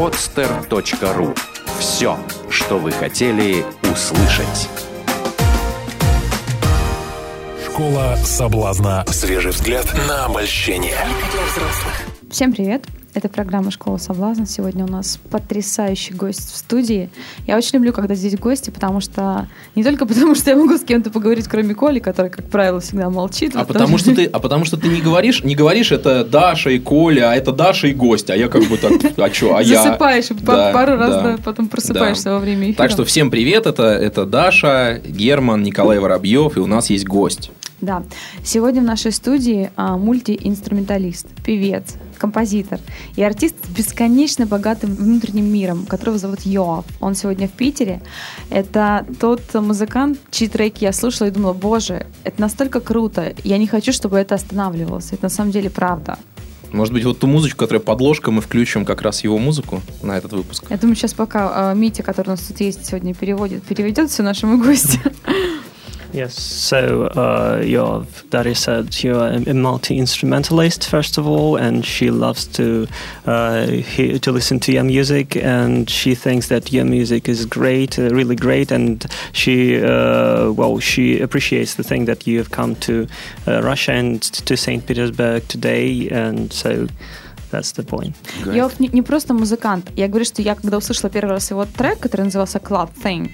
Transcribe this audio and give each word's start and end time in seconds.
podster.ru 0.00 1.36
Все, 1.78 2.16
что 2.48 2.78
вы 2.78 2.90
хотели 2.90 3.66
услышать. 3.82 4.70
Школа 7.66 8.16
соблазна. 8.24 9.04
Свежий 9.08 9.50
взгляд 9.50 9.84
на 10.08 10.24
обольщение. 10.24 10.96
Всем 12.30 12.50
привет! 12.50 12.86
Это 13.12 13.28
программа 13.28 13.72
«Школа 13.72 13.96
соблазна». 13.96 14.46
Сегодня 14.46 14.84
у 14.84 14.88
нас 14.88 15.18
потрясающий 15.30 16.14
гость 16.14 16.52
в 16.52 16.56
студии. 16.56 17.10
Я 17.44 17.56
очень 17.56 17.70
люблю, 17.74 17.92
когда 17.92 18.14
здесь 18.14 18.38
гости, 18.38 18.70
потому 18.70 19.00
что 19.00 19.48
не 19.74 19.82
только 19.82 20.06
потому, 20.10 20.36
что 20.36 20.50
я 20.50 20.56
могу 20.56 20.76
с 20.76 20.82
кем-то 20.82 21.10
поговорить, 21.10 21.48
кроме 21.48 21.74
Коли, 21.74 21.98
который, 21.98 22.30
как 22.30 22.44
правило, 22.44 22.78
всегда 22.78 23.10
молчит. 23.10 23.56
А 23.56 23.64
потому 23.64 23.98
что 23.98 24.14
ты, 24.14 24.26
а 24.26 24.38
потому 24.38 24.64
что 24.64 24.76
ты 24.76 24.86
не 24.86 25.00
говоришь, 25.00 25.42
не 25.42 25.56
говоришь, 25.56 25.90
это 25.90 26.24
Даша 26.24 26.70
и 26.70 26.78
Коля, 26.78 27.32
а 27.32 27.34
это 27.34 27.50
Даша 27.50 27.88
и 27.88 27.94
гость, 27.94 28.30
а 28.30 28.36
я 28.36 28.48
как 28.48 28.62
бы 28.68 28.76
так, 28.76 28.92
а 29.16 29.34
что, 29.34 29.56
а 29.56 29.62
я... 29.62 29.82
Засыпаешь, 29.82 30.28
да, 30.28 30.72
пару 30.72 30.96
раз 30.96 31.10
да, 31.10 31.38
потом 31.44 31.66
просыпаешься 31.66 32.24
да. 32.24 32.34
во 32.34 32.38
время 32.38 32.66
эфира. 32.66 32.76
Так 32.76 32.90
что 32.92 33.04
всем 33.04 33.30
привет, 33.32 33.66
это, 33.66 33.84
это 33.84 34.24
Даша, 34.24 35.00
Герман, 35.04 35.64
Николай 35.64 35.98
Воробьев, 35.98 36.56
и 36.56 36.60
у 36.60 36.66
нас 36.66 36.90
есть 36.90 37.06
гость. 37.06 37.50
Да. 37.80 38.04
Сегодня 38.44 38.82
в 38.82 38.84
нашей 38.84 39.10
студии 39.10 39.70
а, 39.74 39.96
мультиинструменталист, 39.96 41.26
певец, 41.44 41.96
композитор 42.20 42.78
и 43.16 43.22
артист 43.22 43.56
с 43.64 43.68
бесконечно 43.68 44.46
богатым 44.46 44.94
внутренним 44.94 45.52
миром, 45.52 45.86
которого 45.86 46.18
зовут 46.18 46.40
Йоав. 46.42 46.84
Он 47.00 47.14
сегодня 47.14 47.48
в 47.48 47.52
Питере. 47.52 48.00
Это 48.50 49.06
тот 49.18 49.42
музыкант, 49.54 50.18
чьи 50.30 50.48
треки 50.48 50.84
я 50.84 50.92
слушала 50.92 51.28
и 51.28 51.30
думала, 51.30 51.54
боже, 51.54 52.06
это 52.24 52.40
настолько 52.40 52.80
круто, 52.80 53.32
я 53.44 53.58
не 53.58 53.66
хочу, 53.66 53.92
чтобы 53.92 54.18
это 54.18 54.34
останавливалось. 54.34 55.12
Это 55.12 55.24
на 55.24 55.28
самом 55.30 55.50
деле 55.50 55.70
правда. 55.70 56.18
Может 56.72 56.94
быть, 56.94 57.04
вот 57.04 57.18
ту 57.18 57.26
музычку, 57.26 57.58
которая 57.58 57.80
подложка, 57.80 58.30
мы 58.30 58.40
включим 58.40 58.84
как 58.84 59.02
раз 59.02 59.24
его 59.24 59.38
музыку 59.38 59.82
на 60.02 60.16
этот 60.16 60.32
выпуск. 60.32 60.64
Я 60.70 60.76
думаю, 60.76 60.94
сейчас 60.94 61.14
пока 61.14 61.72
э, 61.72 61.76
Митя, 61.76 62.02
который 62.02 62.28
у 62.28 62.30
нас 62.32 62.40
тут 62.40 62.60
есть 62.60 62.86
сегодня, 62.86 63.12
переводит, 63.12 63.64
переведет 63.64 64.10
все 64.10 64.22
нашему 64.22 64.62
гостю. 64.62 65.00
Yes, 66.15 66.41
so 66.41 67.07
uh, 67.07 67.61
your 67.61 68.05
daddy 68.29 68.53
said 68.53 69.03
you're 69.03 69.27
a 69.27 69.53
multi 69.53 69.97
instrumentalist 69.97 70.87
first 70.87 71.17
of 71.17 71.27
all, 71.27 71.57
and 71.57 71.85
she 71.85 72.09
loves 72.09 72.45
to 72.53 72.87
uh, 73.25 73.67
hear, 73.67 74.17
to 74.19 74.31
listen 74.31 74.59
to 74.61 74.71
your 74.71 74.85
music, 74.85 75.35
and 75.35 75.89
she 75.89 76.15
thinks 76.15 76.47
that 76.47 76.71
your 76.71 76.85
music 76.85 77.27
is 77.27 77.45
great, 77.45 77.99
uh, 77.99 78.03
really 78.11 78.37
great, 78.37 78.71
and 78.71 79.05
she 79.33 79.83
uh, 79.83 80.51
well 80.51 80.79
she 80.79 81.19
appreciates 81.19 81.75
the 81.75 81.83
thing 81.83 82.05
that 82.05 82.25
you 82.25 82.37
have 82.37 82.51
come 82.51 82.75
to 82.75 83.07
uh, 83.45 83.61
Russia 83.61 83.91
and 83.91 84.21
to 84.21 84.55
Saint 84.55 84.85
Petersburg 84.85 85.45
today, 85.47 86.07
and 86.09 86.53
so. 86.53 86.87
That's 87.51 87.73
the 87.73 87.83
point. 87.83 88.15
Я 88.53 88.69
не, 88.79 88.89
не 88.89 89.01
просто 89.01 89.33
музыкант. 89.33 89.89
Я 89.95 90.07
говорю, 90.07 90.25
что 90.25 90.41
я 90.41 90.55
когда 90.55 90.77
услышала 90.77 91.09
первый 91.09 91.29
раз 91.29 91.51
его 91.51 91.65
трек, 91.65 91.99
который 91.99 92.23
назывался 92.23 92.57
Club 92.57 92.89
Thing, 93.01 93.29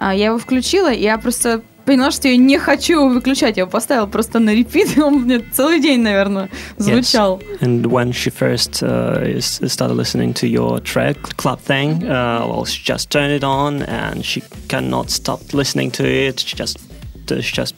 я 0.00 0.26
его 0.26 0.38
включила, 0.38 0.90
и 0.92 1.02
я 1.02 1.18
просто 1.18 1.62
поняла, 1.85 2.11
что 2.11 2.27
я 2.27 2.37
не 2.37 2.57
хочу 2.57 3.07
выключать. 3.07 3.57
Я 3.57 3.61
его 3.61 3.71
поставила 3.71 4.07
просто 4.07 4.39
на 4.39 4.53
репит, 4.53 4.97
и 4.97 5.01
он 5.01 5.21
мне 5.21 5.39
целый 5.39 5.79
день, 5.79 6.01
наверное, 6.01 6.49
звучал. 6.77 7.39
Yes. 7.39 7.61
And 7.61 7.85
when 7.85 8.11
she 8.11 8.29
first 8.29 8.81
uh, 8.83 9.39
started 9.39 9.95
listening 9.95 10.33
to 10.33 10.47
your 10.47 10.79
track, 10.79 11.17
Club 11.37 11.59
Thing, 11.59 12.03
uh, 12.03 12.45
well, 12.47 12.65
she 12.65 12.83
just 12.83 13.09
turned 13.09 13.31
it 13.31 13.43
on, 13.43 13.83
and 13.83 14.25
she 14.25 14.43
cannot 14.67 15.09
stop 15.09 15.53
listening 15.53 15.91
to 15.91 16.03
it. 16.03 16.39
She 16.39 16.55
just 16.55 16.79
she 17.27 17.53
just 17.53 17.75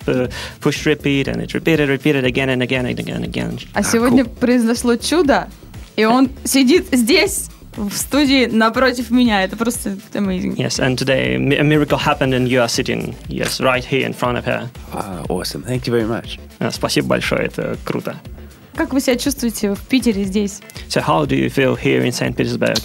pushed 0.60 0.86
repeat, 0.86 1.28
and 1.28 1.42
it 1.42 1.54
repeated, 1.54 1.90
repeated 1.90 2.26
again 2.26 2.50
and 2.50 2.62
again 2.62 2.86
and 2.86 3.00
again 3.00 3.24
and 3.24 3.26
again. 3.26 3.60
А 3.74 3.84
сегодня 3.84 4.26
произошло 4.26 4.96
чудо, 4.98 5.48
и 5.96 6.06
он 6.06 6.30
сидит 6.44 6.88
здесь 6.92 7.50
в 7.78 7.94
студии 7.96 8.48
напротив 8.48 9.12
меня. 9.12 9.44
Это 9.44 9.56
просто 9.56 9.92
amazing. 10.14 10.56
Yes, 10.56 10.80
and 10.80 10.98
today 10.98 11.36
a 11.36 11.64
miracle 11.64 11.98
happened 11.98 12.34
and 12.34 12.48
you 12.48 12.60
are 12.60 12.68
sitting, 12.68 13.16
yes, 13.30 13.62
right 13.62 13.86
here 13.86 14.06
in 14.06 14.14
front 14.14 14.38
of 14.38 14.46
her. 14.46 14.70
Wow, 14.94 15.26
awesome. 15.30 15.64
Thank 15.64 15.88
you 15.88 15.94
very 15.94 16.08
much. 16.08 16.40
Спасибо 16.72 17.08
большое, 17.08 17.46
это 17.46 17.78
круто. 17.86 18.18
Как 18.76 18.94
вы 18.94 19.00
себя 19.02 19.16
чувствуете 19.16 19.74
в 19.74 19.82
Питере 19.88 20.24
здесь? 20.24 20.62
So 20.90 21.02
how 21.02 21.26
do 21.26 21.36
you 21.36 21.50
feel 21.50 21.76
here 21.76 22.04
in 22.04 22.12
St. 22.12 22.36
Petersburg? 22.36 22.78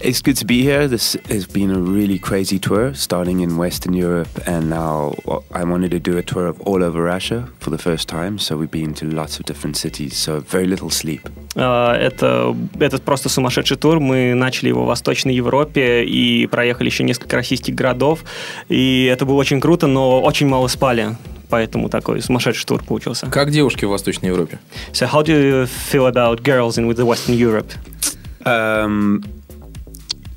It's 0.00 0.20
good 0.20 0.36
to 0.38 0.44
be 0.44 0.62
here. 0.62 0.88
This 0.88 1.16
has 1.28 1.46
been 1.46 1.70
a 1.70 1.78
really 1.78 2.18
crazy 2.18 2.58
tour, 2.58 2.92
starting 2.94 3.40
in 3.40 3.56
Western 3.56 3.94
Europe, 3.94 4.28
and 4.46 4.68
now 4.68 5.14
I 5.52 5.64
wanted 5.64 5.92
to 5.92 6.00
do 6.00 6.18
a 6.18 6.22
tour 6.22 6.46
of 6.48 6.60
all 6.62 6.82
over 6.82 7.02
Russia 7.02 7.48
for 7.60 7.70
the 7.70 7.78
first 7.78 8.08
time. 8.08 8.38
So 8.38 8.56
we've 8.56 8.70
been 8.70 8.94
to 8.94 9.06
lots 9.06 9.38
of 9.38 9.46
different 9.46 9.76
cities, 9.76 10.16
so 10.16 10.40
very 10.40 10.66
little 10.66 10.90
sleep. 10.90 11.28
Это, 11.54 12.56
это 12.80 12.98
просто 12.98 13.28
сумасшедший 13.28 13.76
тур. 13.76 14.00
Мы 14.00 14.34
начали 14.34 14.68
его 14.68 14.84
в 14.84 14.86
Восточной 14.86 15.34
Европе 15.34 16.04
и 16.04 16.46
проехали 16.46 16.86
еще 16.86 17.04
несколько 17.04 17.36
российских 17.36 17.74
городов. 17.74 18.24
И 18.68 19.04
это 19.04 19.24
было 19.24 19.36
очень 19.36 19.60
круто, 19.60 19.86
но 19.86 20.20
очень 20.20 20.48
мало 20.48 20.66
спали. 20.66 21.16
Поэтому 21.48 21.88
такой 21.88 22.22
сумасшедший 22.22 22.66
тур 22.66 22.82
получился. 22.82 23.26
Как 23.26 23.50
девушки 23.50 23.84
в 23.84 23.90
Восточной 23.90 24.30
Европе? 24.30 24.58
So 24.92 25.06
how 25.06 25.22
do 25.22 25.32
you 25.32 25.66
feel 25.66 26.06
about 26.06 26.42
girls 26.42 26.78
in 26.78 26.88
with 26.88 26.96
the 26.96 27.04
Western 27.04 27.36
Europe? 27.36 27.70
Um, 28.44 29.22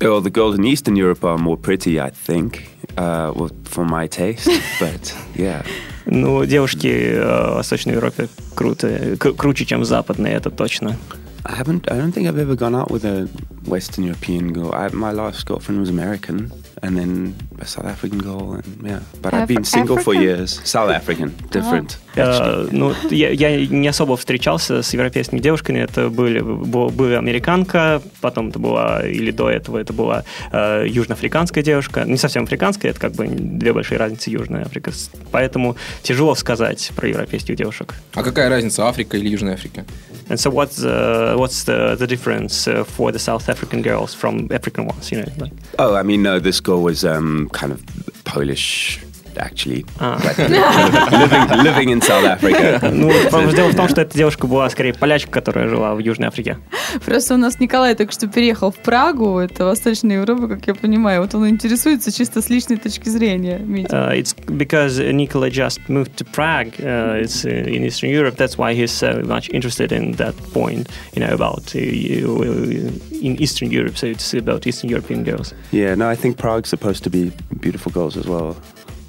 Well, 0.00 0.20
the 0.20 0.30
girls 0.30 0.56
in 0.56 0.64
Eastern 0.64 0.96
Europe 0.96 1.24
are 1.24 1.38
more 1.38 1.56
pretty, 1.56 1.98
I 1.98 2.10
think, 2.10 2.68
uh, 2.98 3.32
well, 3.34 3.50
for 3.64 3.84
my 3.84 4.06
taste. 4.06 4.48
But 4.78 5.14
yeah. 5.34 5.64
Ну, 6.04 6.44
девушки 6.44 7.14
в 7.18 7.54
Восточной 7.56 7.94
Европе 7.94 8.28
круто, 8.54 9.16
круче, 9.16 9.64
чем 9.64 9.84
западные, 9.84 10.34
это 10.34 10.50
точно. 10.50 10.96
I 11.45 11.55
haven't. 11.55 11.91
I 11.91 11.97
don't 11.97 12.11
think 12.11 12.27
I've 12.27 12.37
ever 12.37 12.55
gone 12.55 12.75
out 12.75 12.91
with 12.91 13.03
a 13.05 13.27
Western 13.65 14.03
European 14.03 14.53
girl. 14.53 14.71
I, 14.73 14.89
my 14.89 15.11
last 15.11 15.45
girlfriend 15.45 15.79
was 15.79 15.89
American, 15.89 16.51
and 16.83 16.97
then 16.97 17.35
a 17.59 17.65
South 17.65 17.85
African 17.85 18.19
girl, 18.19 18.53
and 18.53 18.63
yeah. 18.83 18.99
But 19.21 19.33
Af- 19.33 19.41
I've 19.41 19.47
been 19.47 19.63
single 19.63 19.97
African? 19.97 20.03
for 20.03 20.21
years. 20.21 20.61
South 20.63 20.91
African, 20.91 21.33
different. 21.49 21.97
Uh, 22.15 22.67
ну, 22.71 22.93
я, 23.09 23.29
я 23.29 23.65
не 23.65 23.87
особо 23.87 24.17
встречался 24.17 24.83
с 24.83 24.93
европейскими 24.93 25.39
девушками. 25.39 25.79
Это 25.79 26.09
были, 26.09 26.41
была 26.41 27.17
американка, 27.17 28.01
потом 28.19 28.49
это 28.49 28.59
была, 28.59 29.07
или 29.07 29.31
до 29.31 29.49
этого 29.49 29.77
это 29.77 29.93
была 29.93 30.23
э, 30.51 30.85
южноафриканская 30.87 31.63
девушка. 31.63 32.03
Не 32.03 32.17
совсем 32.17 32.43
африканская, 32.43 32.91
это 32.91 32.99
как 32.99 33.13
бы 33.13 33.27
две 33.27 33.73
большие 33.73 33.97
разницы 33.97 34.29
Южная 34.29 34.63
Африка. 34.65 34.91
Поэтому 35.31 35.77
тяжело 36.03 36.35
сказать 36.35 36.91
про 36.95 37.07
европейских 37.07 37.55
девушек. 37.55 37.95
А 38.13 38.23
какая 38.23 38.49
разница, 38.49 38.87
Африка 38.87 39.17
или 39.17 39.29
Южная 39.29 39.53
Африка? 39.53 39.85
And 40.27 40.37
so 40.37 40.51
what's 40.51 40.77
the, 40.77 41.30
what's 41.37 41.63
the, 41.63 41.95
the 41.95 42.07
difference 42.07 42.67
uh, 42.67 42.83
for 42.83 43.11
the 43.11 43.19
South 43.19 43.49
African 43.49 43.81
girls 43.81 44.13
from 44.13 44.47
African 44.51 44.85
ones, 44.85 45.11
you 45.11 45.19
know? 45.19 45.31
Like? 45.37 45.51
Oh, 45.79 45.95
I 45.95 46.03
mean, 46.03 46.23
no, 46.23 46.39
this 46.39 46.59
girl 46.59 46.81
was 46.81 47.05
um, 47.05 47.49
kind 47.53 47.71
of 47.71 47.83
Polish 48.23 48.99
actually. 49.37 49.85
А. 49.99 50.17
living, 50.17 51.63
living 51.63 51.89
in 51.89 52.01
South 52.01 52.25
Africa. 52.25 52.79
Ну, 52.91 53.11
дело 53.53 53.69
в 53.69 53.75
том, 53.75 53.89
что 53.89 54.01
эта 54.01 54.17
девушка 54.17 54.47
была 54.47 54.69
скорее 54.69 54.93
полячка, 54.93 55.31
которая 55.31 55.67
жила 55.67 55.95
в 55.95 55.99
Южной 55.99 56.27
Африке. 56.27 56.57
Просто 57.05 57.35
у 57.35 57.37
нас 57.37 57.59
Николай 57.59 57.95
только 57.95 58.11
что 58.11 58.27
переехал 58.27 58.71
в 58.71 58.77
Прагу, 58.77 59.39
это 59.39 59.65
Восточная 59.65 60.17
Европа, 60.17 60.47
как 60.47 60.67
я 60.67 60.75
понимаю. 60.75 61.21
Вот 61.21 61.35
он 61.35 61.49
интересуется 61.49 62.11
чисто 62.11 62.41
с 62.41 62.49
личной 62.49 62.77
точки 62.77 63.09
зрения. 63.09 63.59
Uh, 63.61 64.13
it's 64.13 64.33
because 64.33 64.99
Nikolai 64.99 65.49
just 65.49 65.79
moved 65.87 66.15
to 66.17 66.25
Prague. 66.25 66.73
Uh, 66.79 67.21
it's 67.21 67.45
in 67.45 67.83
Eastern 67.83 68.09
Europe. 68.09 68.35
That's 68.35 68.57
why 68.57 68.73
he's 68.73 68.91
so 68.91 69.21
much 69.25 69.49
interested 69.49 69.91
in 69.91 70.13
that 70.13 70.35
point, 70.53 70.89
you 71.13 71.21
know, 71.21 71.33
about 71.33 71.75
uh, 71.75 71.79
in 71.79 73.37
Eastern 73.39 73.71
Europe. 73.71 73.97
So 73.97 74.07
it's 74.07 74.33
about 74.33 74.65
Eastern 74.67 74.89
European 74.89 75.23
girls. 75.23 75.53
Yeah, 75.71 75.95
no, 75.95 76.09
I 76.09 76.15
think 76.15 76.37
Prague's 76.37 76.69
supposed 76.69 77.03
to 77.03 77.09
be 77.09 77.31
beautiful 77.59 77.91
girls 77.91 78.17
as 78.17 78.27
well. 78.27 78.55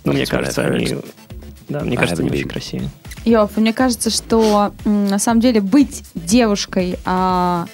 Но 0.05 0.13
мне 0.13 0.27
кажется, 0.27 0.63
они... 0.63 0.97
Да, 1.69 1.81
мне 1.81 1.97
кажется, 1.97 2.23
они 2.23 2.31
очень 2.31 2.49
красивые. 2.49 2.91
Йоф, 3.25 3.57
мне 3.57 3.73
кажется, 3.73 4.11
что 4.11 4.73
на 4.85 5.19
самом 5.19 5.41
деле 5.41 5.61
быть 5.61 6.03
девушкой 6.15 6.99
а, 7.05 7.67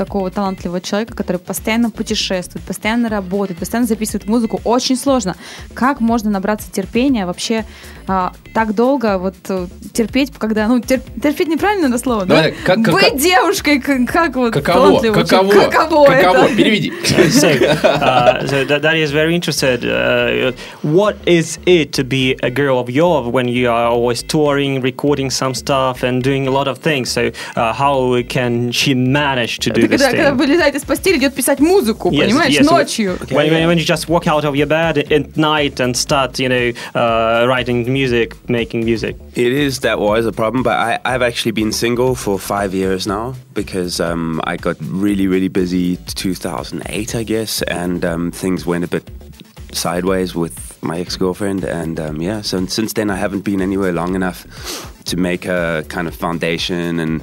такого 0.00 0.30
талантливого 0.30 0.80
человека, 0.80 1.14
который 1.14 1.36
постоянно 1.36 1.90
путешествует, 1.90 2.64
постоянно 2.64 3.10
работает, 3.10 3.58
постоянно 3.58 3.86
записывает 3.86 4.26
музыку, 4.26 4.58
очень 4.64 4.96
сложно. 4.96 5.36
Как 5.74 6.00
можно 6.00 6.30
набраться 6.30 6.72
терпения 6.72 7.26
вообще 7.26 7.66
а, 8.06 8.32
так 8.54 8.74
долго 8.74 9.18
вот 9.18 9.34
э, 9.48 9.66
терпеть, 9.92 10.32
когда, 10.36 10.66
ну, 10.68 10.80
терп, 10.80 11.02
терпеть 11.22 11.48
неправильно 11.48 11.86
это 11.86 11.98
слово, 11.98 12.24
Давай, 12.24 12.50
да? 12.50 12.56
Как, 12.64 12.82
как, 12.82 12.94
Быть 12.94 13.22
девушкой, 13.22 13.80
как, 13.80 14.06
как 14.06 14.36
вот 14.36 14.54
каково, 14.54 15.00
каково, 15.00 15.52
каково, 15.52 16.06
каково, 16.06 16.12
это? 16.12 16.56
переведи. 16.56 16.92
so, 17.30 17.48
uh, 17.48 18.46
so 18.46 18.64
that, 18.64 18.80
that 18.82 18.96
is 18.96 19.12
very 19.12 19.34
interested. 19.34 19.84
Uh, 19.84 20.52
what 20.82 21.16
is 21.26 21.58
it 21.66 21.92
to 21.92 22.04
be 22.04 22.36
a 22.42 22.50
girl 22.50 22.78
of 22.78 22.88
your 22.88 23.30
when 23.30 23.48
you 23.48 23.68
are 23.68 23.88
always 23.88 24.22
touring, 24.22 24.80
recording 24.80 25.30
some 25.30 25.54
stuff 25.54 26.02
and 26.02 26.22
doing 26.24 26.48
a 26.48 26.50
lot 26.50 26.68
of 26.68 26.78
things? 26.78 27.10
So 27.10 27.30
uh, 27.54 27.74
how 27.74 28.22
can 28.28 28.72
she 28.72 28.94
manage 28.94 29.58
to 29.60 29.70
do 29.70 29.86
когда, 29.89 29.95
this 29.95 30.01
когда 30.01 30.29
thing. 30.29 30.35
вылезает 30.35 30.75
из 30.75 30.83
постели, 30.83 31.17
идет 31.17 31.33
писать 31.33 31.59
музыку, 31.59 32.11
Yes, 32.11 32.25
понимаешь, 32.25 32.53
yes, 32.53 32.63
ночью. 32.63 33.17
When, 33.29 33.51
when, 33.51 33.67
when 33.67 33.77
you 33.77 33.85
just 33.85 34.07
walk 34.07 34.27
out 34.27 34.45
of 34.45 34.55
your 34.55 34.67
bed 34.67 34.97
at 34.97 35.37
night 35.37 35.79
and 35.79 35.95
start, 35.95 36.39
you 36.39 36.49
know, 36.49 36.73
uh, 36.93 37.45
writing 37.47 37.91
music, 37.91 38.35
making 38.49 38.85
music. 38.85 39.15
It 39.35 39.51
is 39.51 39.79
that 39.79 39.99
was 39.99 40.25
a 40.25 40.31
problem, 40.31 40.63
but 40.63 40.77
I, 40.77 40.99
I've 41.05 41.21
actually 41.21 41.51
been 41.51 41.71
single 41.71 42.15
for 42.15 42.39
five 42.39 42.73
years 42.73 43.07
now 43.07 43.35
because 43.53 43.99
um, 43.99 44.41
I 44.43 44.57
got 44.57 44.77
really, 44.81 45.27
really 45.27 45.49
busy 45.49 45.97
2008, 46.15 47.15
I 47.15 47.23
guess, 47.23 47.61
and 47.63 48.03
um, 48.05 48.31
things 48.31 48.65
went 48.65 48.83
a 48.83 48.87
bit 48.87 49.09
sideways 49.71 50.35
with 50.35 50.81
my 50.83 50.99
ex 50.99 51.17
girlfriend. 51.17 51.63
And 51.63 51.99
um, 51.99 52.21
yeah, 52.21 52.41
so 52.41 52.65
since 52.67 52.93
then 52.93 53.09
I 53.09 53.15
haven't 53.15 53.41
been 53.41 53.61
anywhere 53.61 53.91
long 53.91 54.15
enough 54.15 54.45
to 55.05 55.17
make 55.17 55.45
a 55.45 55.83
kind 55.89 56.07
of 56.07 56.15
foundation 56.15 56.99
and 56.99 57.21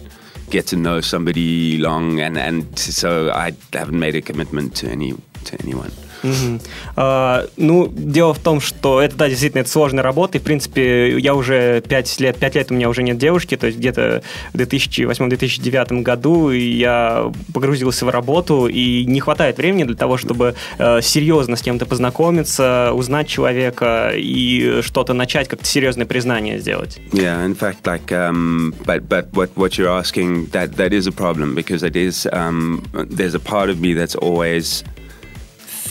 get 0.49 0.67
to 0.67 0.75
know 0.75 1.01
somebody 1.01 1.77
long, 1.77 2.19
and, 2.19 2.37
and 2.37 2.77
so 2.77 3.31
I 3.31 3.53
haven't 3.73 3.99
made 3.99 4.15
a 4.15 4.21
commitment 4.21 4.75
to 4.77 4.89
any 4.89 5.13
to 5.45 5.61
anyone. 5.61 5.91
Мгм. 6.23 6.59
А, 6.95 7.45
ну, 7.57 7.91
дело 7.95 8.33
в 8.33 8.39
том, 8.39 8.59
что 8.61 9.01
это, 9.01 9.15
да, 9.15 9.29
действительно, 9.29 9.61
это 9.61 9.69
сложная 9.69 10.03
работа, 10.03 10.37
и, 10.37 10.41
в 10.41 10.43
принципе, 10.43 11.17
я 11.19 11.35
уже 11.35 11.81
5 11.81 12.19
лет, 12.19 12.37
5 12.37 12.55
лет 12.55 12.71
у 12.71 12.73
меня 12.73 12.89
уже 12.89 13.03
нет 13.03 13.17
девушки, 13.17 13.55
то 13.57 13.67
есть 13.67 13.77
где-то 13.77 14.23
в 14.53 14.57
2008-2009 14.57 16.01
году 16.01 16.51
я 16.51 17.31
погрузился 17.53 18.05
в 18.05 18.09
работу, 18.09 18.67
и 18.67 19.05
не 19.05 19.19
хватает 19.19 19.57
времени 19.57 19.83
для 19.83 19.95
того, 19.95 20.17
чтобы 20.17 20.55
э, 20.77 21.01
серьезно 21.01 21.55
с 21.55 21.61
кем-то 21.61 21.85
познакомиться, 21.85 22.91
узнать 22.93 23.27
человека 23.27 24.11
и 24.15 24.81
что-то 24.81 25.13
начать, 25.13 25.47
как-то 25.47 25.65
серьезное 25.65 26.05
признание 26.05 26.59
сделать. 26.59 26.99
Yeah, 27.11 27.45
in 27.45 27.55
fact, 27.55 27.85
like, 27.85 28.11
um, 28.11 28.73
but 28.85 29.07
but 29.07 29.27
what 29.33 29.49
what 29.55 29.77
you're 29.77 29.89
asking 29.89 30.47
that 30.51 30.75
that 30.77 30.91
is 30.93 31.07
a 31.07 31.11
problem 31.11 31.55
because 31.55 31.83
it 31.83 31.95
is 31.95 32.27
um, 32.31 32.83
there's 33.09 33.35
a 33.35 33.39
part 33.39 33.69
of 33.69 33.79
me 33.79 33.93
that's 33.93 34.15
always 34.15 34.83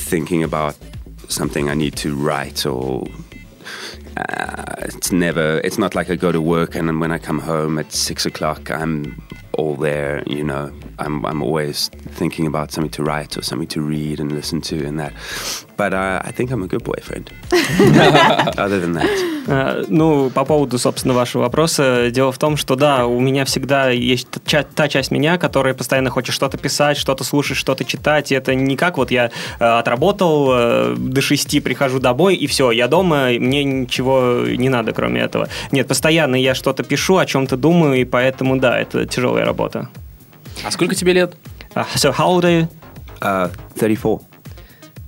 thinking 0.06 0.43
about 0.43 0.76
something 1.29 1.69
I 1.69 1.75
need 1.75 1.97
to 1.97 2.14
write 2.14 2.64
or. 2.67 3.06
Uh, 4.17 4.64
it's 4.79 5.12
never. 5.12 5.61
It's 5.62 5.76
not 5.76 5.94
like 5.94 6.08
I 6.08 6.17
go 6.17 6.32
to 6.32 6.41
work 6.41 6.75
and 6.75 6.88
then 6.88 7.00
when 7.00 7.12
I 7.12 7.19
come 7.19 7.38
home 7.38 7.79
at 7.79 7.93
six 7.93 8.25
o'clock, 8.25 8.70
I'm 8.70 9.20
all 9.56 9.75
there. 9.75 10.23
You 10.26 10.44
know, 10.44 10.70
I'm 10.99 11.25
I'm 11.26 11.43
always 11.43 11.91
thinking 12.19 12.47
about 12.47 12.73
something 12.73 12.93
to 12.93 13.03
write 13.03 13.37
or 13.37 13.43
something 13.43 13.69
to 13.69 13.81
read 13.81 14.20
and 14.20 14.32
listen 14.32 14.61
to 14.62 14.76
and 14.87 14.99
that. 14.99 15.12
But 15.76 15.93
uh, 15.93 16.23
I 16.25 16.32
think 16.32 16.50
I'm 16.50 16.62
a 16.62 16.67
good 16.67 16.85
boyfriend. 16.85 17.31
Other 18.58 18.81
than 18.81 18.93
that. 18.94 19.37
Э, 19.47 19.85
Ну, 19.88 20.31
по 20.31 20.44
поводу, 20.44 20.79
собственно, 20.79 21.14
вашего 21.14 21.43
вопроса, 21.43 22.11
дело 22.11 22.32
в 22.32 22.38
том, 22.38 22.56
что 22.56 22.76
да, 22.76 23.06
у 23.06 23.20
меня 23.20 23.44
всегда 23.44 23.91
есть 23.91 24.29
та, 24.31 24.62
та 24.62 24.88
часть 24.88 25.11
меня, 25.11 25.38
которая 25.38 25.75
постоянно 25.75 26.11
хочет 26.11 26.35
что-то 26.35 26.59
писать, 26.59 26.97
что-то 26.97 27.25
слушать, 27.25 27.56
что-то 27.56 27.85
читать. 27.85 28.32
И 28.32 28.35
это 28.35 28.55
не 28.55 28.76
как 28.76 28.97
вот 28.97 29.11
я 29.11 29.31
э, 29.59 29.64
отработал 29.64 30.49
э, 30.50 30.94
до 30.99 31.20
шести, 31.20 31.61
прихожу 31.61 32.00
домой, 32.00 32.35
и 32.35 32.47
все, 32.47 32.70
я 32.70 32.88
дома, 32.88 33.31
и 33.32 33.38
мне 33.38 33.64
ничего 33.64 34.43
не 34.47 34.69
надо, 34.69 34.93
кроме 34.93 35.20
этого. 35.20 35.49
Нет, 35.73 35.87
постоянно 35.88 36.37
я 36.37 36.55
что-то 36.55 36.82
пишу, 36.82 37.19
о 37.19 37.26
чем-то 37.26 37.56
думаю, 37.56 38.00
и 38.00 38.05
поэтому, 38.05 38.56
да, 38.56 38.79
это 38.79 39.06
тяжелая 39.06 39.45
работа. 39.46 39.88
А 40.64 40.70
сколько 40.70 40.94
тебе 40.94 41.12
лет? 41.14 41.37
А, 41.75 41.87
So, 41.96 42.12
how 42.12 42.28
old 42.28 42.44
are 42.44 42.62
you? 42.62 42.69
Uh, 43.20 43.50
34. 43.78 44.20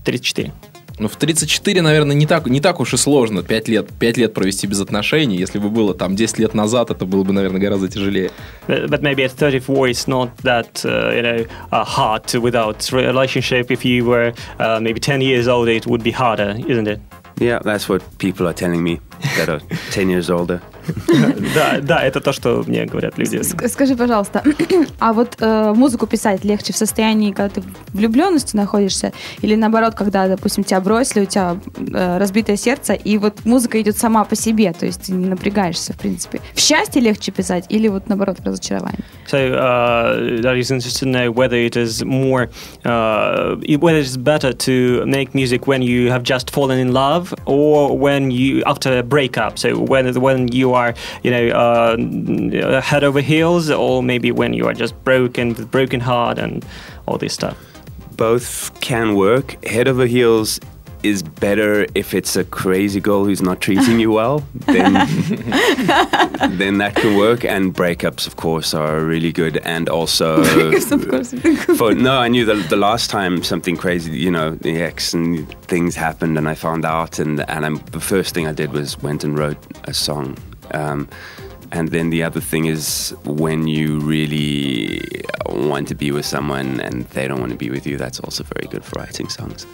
34. 0.04 0.52
Ну, 1.00 1.06
в 1.06 1.14
34, 1.16 1.80
наверное, 1.80 2.16
не 2.16 2.26
так, 2.26 2.46
не 2.46 2.60
так 2.60 2.80
уж 2.80 2.92
и 2.92 2.96
сложно 2.96 3.42
5 3.42 3.68
лет, 3.68 3.88
5 4.00 4.16
лет 4.16 4.34
провести 4.34 4.66
без 4.66 4.80
отношений. 4.80 5.36
Если 5.36 5.60
бы 5.60 5.68
было 5.70 5.94
там 5.94 6.16
10 6.16 6.38
лет 6.40 6.54
назад, 6.54 6.90
это 6.90 7.06
было 7.06 7.22
бы, 7.22 7.32
наверное, 7.32 7.60
гораздо 7.60 7.88
тяжелее. 7.88 8.30
But 8.66 8.88
but 8.88 9.02
maybe 9.02 9.24
at 9.24 9.32
34 9.32 9.90
it's 9.90 10.08
not 10.08 10.30
that 10.42 10.84
uh, 10.84 11.12
you 11.14 11.22
know 11.22 11.46
uh, 11.70 11.84
hard 11.84 12.24
without 12.34 12.90
relationship. 12.92 13.70
If 13.70 13.84
you 13.84 14.04
were 14.04 14.32
uh, 14.58 14.80
maybe 14.80 14.98
10 14.98 15.20
years 15.20 15.46
older, 15.46 15.70
it 15.72 15.86
would 15.86 16.02
be 16.02 16.10
harder, 16.10 16.56
isn't 16.66 16.88
it? 16.88 17.00
Yeah, 17.38 17.60
that's 17.62 17.88
what 17.88 18.02
people 18.18 18.48
are 18.48 18.54
telling 18.54 18.82
me 18.82 18.98
that 19.36 19.48
are 19.48 19.60
10 19.92 20.08
years 20.10 20.28
older. 20.30 20.60
да, 21.54 21.78
да, 21.80 22.02
это 22.02 22.20
то, 22.20 22.32
что 22.32 22.62
мне 22.66 22.84
говорят 22.86 23.18
люди. 23.18 23.36
Ск- 23.36 23.68
Скажи, 23.68 23.96
пожалуйста, 23.96 24.42
а 24.98 25.12
вот 25.12 25.36
э, 25.40 25.72
музыку 25.74 26.06
писать 26.06 26.44
легче 26.44 26.72
в 26.72 26.76
состоянии, 26.76 27.32
когда 27.32 27.60
ты 27.60 27.62
влюбленности 27.92 28.56
находишься, 28.56 29.12
или 29.42 29.54
наоборот, 29.54 29.94
когда, 29.94 30.28
допустим, 30.28 30.64
тебя 30.64 30.80
бросили, 30.80 31.22
у 31.22 31.26
тебя 31.26 31.56
э, 31.76 32.18
разбитое 32.18 32.56
сердце, 32.56 32.94
и 32.94 33.18
вот 33.18 33.44
музыка 33.44 33.80
идет 33.80 33.98
сама 33.98 34.24
по 34.24 34.36
себе, 34.36 34.72
то 34.72 34.86
есть 34.86 35.02
ты 35.06 35.12
не 35.12 35.26
напрягаешься, 35.28 35.92
в 35.92 35.96
принципе. 35.98 36.40
В 36.54 36.60
счастье 36.60 37.00
легче 37.00 37.32
писать, 37.32 37.66
или 37.68 37.88
вот 37.88 38.08
наоборот 38.08 38.38
в 38.40 38.46
разочаровании? 38.46 39.04
So 39.30 39.36
uh, 39.54 40.40
that 40.42 40.56
is 40.56 40.70
interested 40.70 41.04
to 41.04 41.06
know 41.06 41.30
whether 41.30 41.56
it 41.56 41.76
is 41.76 42.02
more, 42.04 42.48
uh, 42.84 43.56
whether 43.78 43.98
it's 43.98 44.16
better 44.16 44.52
to 44.54 45.04
make 45.04 45.34
music 45.34 45.66
when 45.66 45.82
you 45.82 46.10
have 46.10 46.22
just 46.22 46.50
fallen 46.50 46.78
in 46.78 46.92
love, 46.92 47.34
or 47.44 47.96
when 47.96 48.30
you 48.30 48.62
after 48.64 48.98
a 48.98 49.02
breakup. 49.02 49.58
So 49.58 49.76
when 49.78 50.06
when 50.20 50.48
you 50.48 50.72
are, 50.72 50.77
you 51.22 51.30
know, 51.30 51.48
uh, 51.48 52.80
head 52.80 53.04
over 53.04 53.20
heels, 53.20 53.70
or 53.70 54.02
maybe 54.02 54.32
when 54.32 54.52
you 54.52 54.66
are 54.66 54.74
just 54.74 54.94
broken 55.04 55.54
with 55.54 55.70
broken 55.70 56.00
heart 56.00 56.38
and 56.38 56.64
all 57.06 57.18
this 57.18 57.34
stuff. 57.34 57.56
Both 58.16 58.78
can 58.80 59.14
work. 59.14 59.64
Head 59.64 59.86
over 59.88 60.06
heels 60.06 60.58
is 61.02 61.22
better 61.22 61.86
if 61.94 62.12
it's 62.12 62.36
a 62.36 62.44
crazy 62.44 63.00
girl 63.00 63.24
who's 63.24 63.40
not 63.40 63.60
treating 63.60 64.00
you 64.00 64.10
well. 64.10 64.44
Then, 64.66 64.92
then 66.58 66.78
that 66.78 66.94
can 66.96 67.16
work. 67.16 67.44
And 67.44 67.74
breakups, 67.74 68.26
of 68.26 68.36
course, 68.36 68.74
are 68.74 69.00
really 69.04 69.32
good. 69.32 69.58
And 69.58 69.88
also, 69.88 70.42
Of 70.88 71.08
course. 71.08 71.32
for 71.78 71.94
no, 71.94 72.18
I 72.18 72.28
knew 72.28 72.44
the, 72.44 72.56
the 72.56 72.76
last 72.76 73.10
time 73.10 73.42
something 73.42 73.76
crazy, 73.76 74.12
you 74.12 74.30
know, 74.30 74.50
the 74.56 74.82
ex 74.82 75.14
and 75.14 75.48
things 75.62 75.94
happened, 75.94 76.36
and 76.38 76.48
I 76.48 76.54
found 76.54 76.84
out, 76.84 77.18
and 77.18 77.48
and 77.48 77.64
I'm, 77.64 77.76
the 77.92 78.00
first 78.00 78.34
thing 78.34 78.46
I 78.46 78.52
did 78.52 78.72
was 78.72 78.98
went 79.02 79.24
and 79.24 79.38
wrote 79.38 79.58
a 79.84 79.94
song. 79.94 80.36
Um, 80.72 81.08
and 81.70 81.88
then 81.88 82.10
the 82.10 82.22
other 82.22 82.40
thing 82.40 82.64
is 82.64 83.14
when 83.24 83.66
you 83.66 84.00
really 84.00 85.02
want 85.46 85.88
to 85.88 85.94
be 85.94 86.10
with 86.10 86.24
someone 86.24 86.80
and 86.80 87.04
they 87.10 87.28
don't 87.28 87.40
want 87.40 87.52
to 87.52 87.58
be 87.58 87.70
with 87.70 87.86
you, 87.86 87.96
that's 87.98 88.20
also 88.20 88.44
very 88.44 88.68
good 88.70 88.84
for 88.84 88.98
writing 89.00 89.28
songs. 89.28 89.66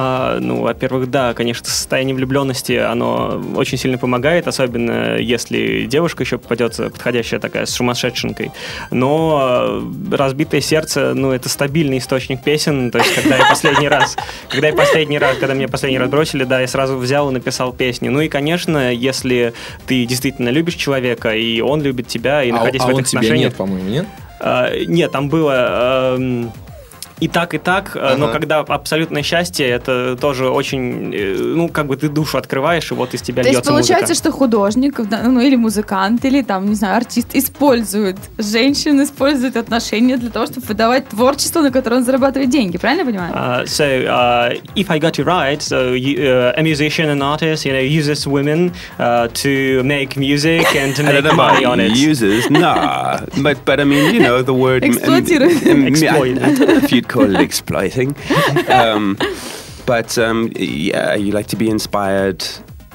А, 0.00 0.38
ну, 0.38 0.60
во-первых, 0.60 1.10
да, 1.10 1.34
конечно, 1.34 1.66
состояние 1.66 2.14
влюбленности, 2.14 2.74
оно 2.74 3.42
очень 3.56 3.76
сильно 3.76 3.98
помогает, 3.98 4.46
особенно 4.46 5.16
если 5.16 5.86
девушка 5.86 6.22
еще 6.22 6.38
попадется 6.38 6.88
подходящая 6.88 7.40
такая 7.40 7.66
с 7.66 7.70
сумасшедшенкой. 7.70 8.52
Но 8.92 9.82
э, 10.12 10.14
разбитое 10.14 10.60
сердце, 10.60 11.14
ну, 11.14 11.32
это 11.32 11.48
стабильный 11.48 11.98
источник 11.98 12.44
песен. 12.44 12.92
То 12.92 12.98
есть, 12.98 13.12
когда 13.12 13.38
я 13.38 13.48
последний 13.48 13.88
раз, 13.88 14.16
когда 14.48 14.68
я 14.68 14.72
последний 14.72 15.18
раз, 15.18 15.36
когда 15.38 15.54
меня 15.54 15.66
последний 15.66 15.98
раз 15.98 16.08
бросили, 16.08 16.44
да, 16.44 16.60
я 16.60 16.68
сразу 16.68 16.96
взял 16.96 17.28
и 17.30 17.32
написал 17.32 17.72
песни. 17.72 18.08
Ну 18.08 18.20
и, 18.20 18.28
конечно, 18.28 18.92
если 18.92 19.52
ты 19.88 20.04
действительно 20.04 20.50
любишь 20.50 20.74
человека, 20.74 21.34
и 21.34 21.60
он 21.60 21.82
любит 21.82 22.06
тебя, 22.06 22.44
и 22.44 22.50
А, 22.50 22.54
находясь 22.54 22.82
а 22.82 22.86
в 22.86 22.94
он 22.94 23.00
этих 23.00 23.08
тебя 23.08 23.18
отношениях... 23.18 23.50
нет, 23.50 23.56
по-моему, 23.56 23.88
нет? 23.88 24.06
А, 24.38 24.70
нет, 24.86 25.10
там 25.10 25.28
было 25.28 26.16
и 27.20 27.28
так, 27.28 27.54
и 27.54 27.58
так, 27.58 27.92
э, 27.94 28.16
но 28.16 28.26
Ага. 28.26 28.32
когда 28.38 28.60
абсолютное 28.60 29.22
счастье, 29.22 29.66
это 29.68 30.16
тоже 30.16 30.48
очень, 30.48 31.12
э, 31.14 31.34
ну, 31.38 31.68
как 31.68 31.86
бы 31.86 31.96
ты 31.96 32.08
душу 32.08 32.38
открываешь, 32.38 32.90
и 32.90 32.94
вот 32.94 33.14
из 33.14 33.22
тебя 33.22 33.42
То 33.42 33.48
есть 33.48 33.58
льется 33.58 33.70
получается, 33.70 34.12
музыка. 34.12 34.28
что 34.28 34.32
художник, 34.32 35.00
да, 35.08 35.22
ну 35.24 35.40
или 35.40 35.56
музыкант, 35.56 36.24
или 36.24 36.42
там, 36.42 36.66
не 36.68 36.74
знаю, 36.74 36.96
артист 36.96 37.34
использует 37.34 38.16
женщин, 38.38 39.02
использует 39.02 39.56
отношения 39.56 40.16
для 40.16 40.30
того, 40.30 40.46
чтобы 40.46 40.66
выдавать 40.66 41.08
творчество, 41.08 41.60
на 41.60 41.70
которое 41.70 41.96
он 41.96 42.04
зарабатывает 42.04 42.50
деньги. 42.50 42.78
Правильно 42.78 43.00
я 43.00 43.06
понимаю? 43.06 43.34
Uh, 43.34 43.64
so, 43.66 43.84
uh, 44.06 44.60
if 44.76 44.90
I 44.90 44.98
got 44.98 45.18
you 45.18 45.24
right, 45.24 45.60
so 45.60 45.92
you, 45.94 46.18
uh, 46.22 46.52
a 46.56 46.62
musician 46.62 47.08
and 47.10 47.22
artist, 47.22 47.64
you 47.64 47.72
know, 47.72 47.80
uses 47.80 48.26
women 48.26 48.72
uh, 48.98 49.28
to 49.34 49.82
make 49.84 50.16
music 50.16 50.66
and 50.76 50.94
to 50.94 51.02
make 51.22 51.34
money 51.34 51.64
on 51.64 51.80
it. 51.80 51.96
users, 51.96 52.48
nah. 52.50 53.18
But 53.42 53.64
but 53.64 53.80
I 53.80 53.84
mean, 53.84 54.14
you 54.14 54.20
know, 54.20 54.42
the 54.42 54.54
word 54.54 54.84
Exploited. 54.84 55.42
Exploit. 55.42 56.38
I, 56.38 56.50
I 56.50 56.54
don't 56.54 56.68
know 56.68 56.76
if 56.84 56.92
you'd 56.92 57.07
call 57.08 57.34
it 57.34 57.40
exploiting. 57.40 58.14
Um, 58.68 59.16
but 59.86 60.18
um, 60.18 60.52
yeah, 60.54 61.14
you 61.14 61.32
like 61.32 61.46
to 61.48 61.56
be 61.56 61.68
inspired. 61.68 62.44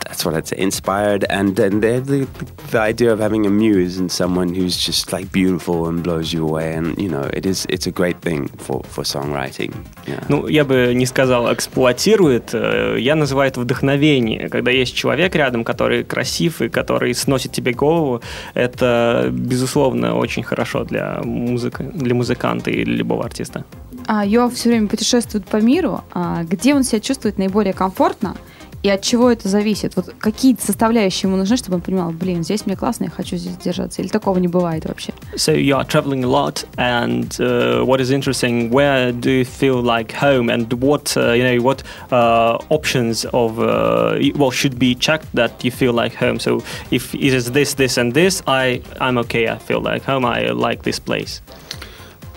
That's 0.06 0.26
what 0.26 0.36
I'd 0.36 0.48
say, 0.48 0.58
inspired, 0.58 1.26
and 1.30 1.56
then 1.56 1.80
the, 1.80 2.00
the 2.00 2.28
the 2.72 2.80
idea 2.80 3.12
of 3.14 3.20
having 3.20 3.46
a 3.48 3.50
muse 3.50 3.98
and 3.98 4.12
someone 4.12 4.54
who's 4.54 4.78
just 4.78 5.12
like 5.12 5.32
beautiful 5.32 5.88
and 5.88 6.04
blows 6.04 6.34
you 6.34 6.44
away, 6.44 6.76
and 6.76 6.96
you 7.02 7.10
know, 7.10 7.24
it 7.34 7.46
is 7.46 7.66
it's 7.70 7.88
a 7.88 7.92
great 7.92 8.22
thing 8.22 8.48
for 8.60 8.84
for 8.84 9.04
songwriting. 9.04 9.74
Yeah. 10.06 10.24
Ну, 10.30 10.48
я 10.48 10.66
бы 10.66 10.94
не 10.94 11.06
сказал 11.06 11.52
эксплуатирует, 11.52 12.54
э, 12.54 12.98
я 13.00 13.16
называю 13.16 13.50
это 13.50 13.62
вдохновение. 13.62 14.50
Когда 14.50 14.72
есть 14.72 14.96
человек 14.96 15.36
рядом, 15.36 15.64
который 15.64 16.04
красив 16.04 16.62
и 16.62 16.70
который 16.70 17.16
сносит 17.16 17.52
тебе 17.54 17.72
голову, 17.72 18.22
это, 18.54 19.30
безусловно, 19.32 20.16
очень 20.16 20.44
хорошо 20.44 20.84
для, 20.84 21.22
музыка, 21.24 21.84
для 21.84 22.14
музыканта 22.14 22.70
или 22.70 22.98
любого 22.98 23.24
артиста. 23.26 23.64
А, 24.08 24.26
Йо 24.26 24.50
все 24.50 24.70
время 24.70 24.88
путешествует 24.88 25.46
по 25.46 25.58
миру. 25.58 26.02
А, 26.14 26.44
где 26.44 26.76
он 26.76 26.84
себя 26.84 27.00
чувствует 27.00 27.38
наиболее 27.38 27.74
комфортно? 27.74 28.36
и 28.84 28.90
от 28.90 29.02
чего 29.02 29.32
это 29.32 29.48
зависит? 29.48 29.96
Вот 29.96 30.14
какие 30.20 30.56
составляющие 30.60 31.30
ему 31.30 31.38
нужны, 31.38 31.56
чтобы 31.58 31.76
он 31.76 31.82
понимал, 31.82 32.12
блин, 32.12 32.44
здесь 32.44 32.66
мне 32.66 32.76
классно, 32.76 33.06
я 33.06 33.10
хочу 33.10 33.38
здесь 33.38 33.56
держаться? 33.56 34.02
Или 34.02 34.10
такого 34.10 34.38
не 34.38 34.50
бывает 34.50 34.86
вообще? 34.86 35.14
So 35.36 35.56
you 35.56 35.76
are 35.76 35.88
traveling 35.88 36.24
a 36.24 36.28
lot, 36.28 36.66
and 36.78 37.30
uh, 37.40 37.84
what 37.86 38.02
is 38.02 38.12
interesting, 38.12 38.70
where 38.70 39.14
do 39.14 39.30
you 39.30 39.46
feel 39.46 39.82
like 39.82 40.12
home, 40.12 40.50
and 40.50 40.72
what 40.74 41.16
uh, 41.16 41.32
you 41.32 41.44
know, 41.44 41.62
what 41.62 41.84
uh, 42.12 42.58
options 42.70 43.26
of 43.32 43.58
uh, 43.60 44.20
well 44.36 44.52
should 44.52 44.78
be 44.78 44.96
checked 44.96 45.34
that 45.34 45.64
you 45.64 45.72
feel 45.72 45.94
like 45.94 46.14
home. 46.14 46.40
So 46.40 46.62
if 46.92 47.16
it 47.16 47.34
is 47.34 47.52
this, 47.52 47.76
this, 47.76 47.98
and 47.98 48.14
this, 48.14 48.44
I 48.48 48.82
I'm 49.00 49.18
okay. 49.20 49.48
I 49.48 49.58
feel 49.60 49.82
like 49.82 50.04
home. 50.04 50.26
I 50.26 50.52
like 50.52 50.84
this 50.84 51.00
place. 51.00 51.42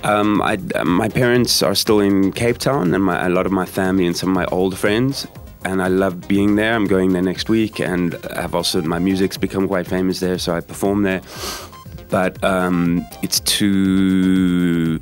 Um, 0.04 0.40
I, 0.42 0.56
my 0.84 1.08
parents 1.08 1.62
are 1.62 1.74
still 1.74 2.00
in 2.00 2.32
Cape 2.32 2.58
Town, 2.58 2.94
and 2.94 3.02
my, 3.02 3.26
a 3.26 3.28
lot 3.28 3.46
of 3.46 3.52
my 3.52 3.66
family 3.66 4.06
and 4.06 4.16
some 4.16 4.30
of 4.30 4.34
my 4.34 4.44
old 4.46 4.76
friends. 4.76 5.26
And 5.64 5.82
I 5.82 5.88
love 5.88 6.28
being 6.28 6.54
there. 6.54 6.74
I'm 6.74 6.86
going 6.86 7.12
there 7.12 7.22
next 7.22 7.48
week, 7.48 7.80
and 7.80 8.14
I've 8.36 8.54
also 8.54 8.82
my 8.82 9.00
music's 9.00 9.36
become 9.36 9.66
quite 9.66 9.86
famous 9.86 10.20
there, 10.20 10.38
so 10.38 10.54
I 10.54 10.60
perform 10.60 11.02
there. 11.02 11.22
But 12.08 12.42
um, 12.44 13.04
it's 13.22 13.40
too 13.40 15.00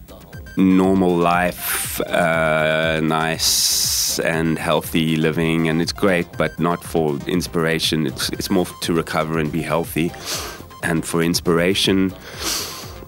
normal 0.56 1.16
life, 1.16 2.00
uh, 2.00 3.00
nice 3.02 4.18
and 4.20 4.58
healthy 4.58 5.16
living, 5.16 5.68
and 5.68 5.82
it's 5.82 5.92
great, 5.92 6.26
but 6.38 6.58
not 6.58 6.82
for 6.82 7.18
inspiration. 7.26 8.06
It's 8.06 8.30
it's 8.30 8.50
more 8.50 8.66
to 8.82 8.94
recover 8.94 9.38
and 9.38 9.52
be 9.52 9.60
healthy, 9.60 10.12
and 10.82 11.04
for 11.04 11.22
inspiration 11.22 12.14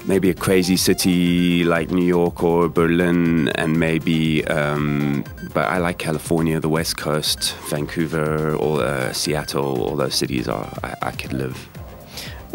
maybe 0.07 0.31
a 0.31 0.35
crazy 0.35 0.77
city 0.77 1.65
like 1.65 1.91
New 1.91 2.05
York 2.05 2.43
or 2.43 2.69
Berlin, 2.69 3.49
and 3.51 3.79
maybe, 3.79 4.45
um, 4.47 5.25
but 5.53 5.65
I 5.65 5.79
like 5.79 5.99
California, 5.99 6.61
the 6.61 6.69
West 6.69 6.97
Coast, 6.97 7.55
Vancouver, 7.69 8.55
or 8.55 8.83
uh, 8.83 9.13
Seattle. 9.13 9.83
All 9.83 9.97
those 9.97 10.15
cities 10.15 10.49
are 10.49 10.73
I, 10.83 10.95
I 11.03 11.11
could 11.13 11.33
live. 11.33 11.69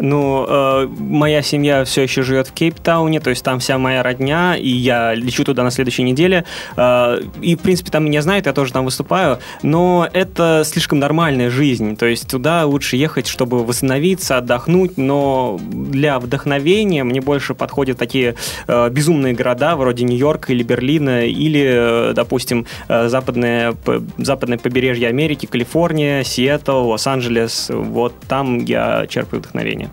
Ну, 0.04 0.44
э, 0.48 0.88
моя 0.98 1.42
семья 1.42 1.84
все 1.84 2.02
еще 2.02 2.22
живет 2.22 2.48
в 2.48 2.52
Кейптауне, 2.52 3.20
то 3.20 3.30
есть 3.30 3.44
там 3.44 3.60
вся 3.60 3.78
моя 3.78 4.02
родня, 4.02 4.56
и 4.56 4.68
я 4.68 5.14
лечу 5.14 5.44
туда 5.44 5.62
на 5.62 5.70
следующей 5.70 6.02
неделе. 6.02 6.44
Э, 6.76 7.20
и, 7.40 7.54
в 7.54 7.60
принципе, 7.60 7.92
там 7.92 8.06
меня 8.06 8.20
знают, 8.20 8.46
я 8.46 8.52
тоже 8.52 8.72
там 8.72 8.84
выступаю, 8.84 9.38
но 9.62 10.08
это 10.12 10.64
слишком 10.66 10.98
нормальная 10.98 11.50
жизнь, 11.50 11.96
то 11.96 12.06
есть 12.06 12.28
туда 12.28 12.66
лучше 12.66 12.96
ехать, 12.96 13.28
чтобы 13.28 13.64
восстановиться, 13.64 14.38
отдохнуть, 14.38 14.98
но 14.98 15.60
для 15.70 16.18
вдохновения 16.18 17.04
мне 17.04 17.20
больше 17.20 17.54
подходят 17.54 17.96
такие 17.96 18.34
э, 18.66 18.90
безумные 18.90 19.34
города, 19.34 19.76
вроде 19.76 20.02
Нью-Йорка 20.02 20.52
или 20.52 20.64
Берлина, 20.64 21.24
или, 21.26 22.10
э, 22.10 22.12
допустим, 22.12 22.66
э, 22.88 23.06
западное, 23.06 23.76
западное 24.18 24.58
побережье 24.58 25.06
Америки, 25.06 25.46
Калифорния, 25.46 26.24
Сиэтл, 26.24 26.88
Лос-Анджелес, 26.88 27.70
вот 27.72 28.14
там 28.26 28.64
я 28.64 29.06
черпаю 29.08 29.40
вдохновение. 29.40 29.91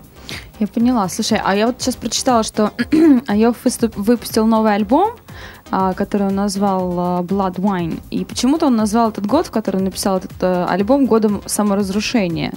Я 0.58 0.66
поняла. 0.66 1.08
Слушай, 1.08 1.40
а 1.42 1.54
я 1.56 1.66
вот 1.66 1.76
сейчас 1.78 1.96
прочитала, 1.96 2.42
что 2.42 2.72
Айов 3.26 3.56
выпустил 3.96 4.46
новый 4.46 4.74
альбом, 4.74 5.12
а, 5.72 5.94
который 5.94 6.26
он 6.26 6.34
назвал 6.34 6.94
а, 6.98 7.22
Blood 7.22 7.54
Wine. 7.56 8.00
И 8.10 8.24
почему-то 8.24 8.66
он 8.66 8.76
назвал 8.76 9.10
этот 9.10 9.24
год, 9.26 9.46
в 9.46 9.50
который 9.50 9.76
он 9.76 9.84
написал 9.84 10.18
этот 10.18 10.32
э, 10.40 10.66
альбом, 10.68 11.06
годом 11.06 11.42
саморазрушения. 11.46 12.52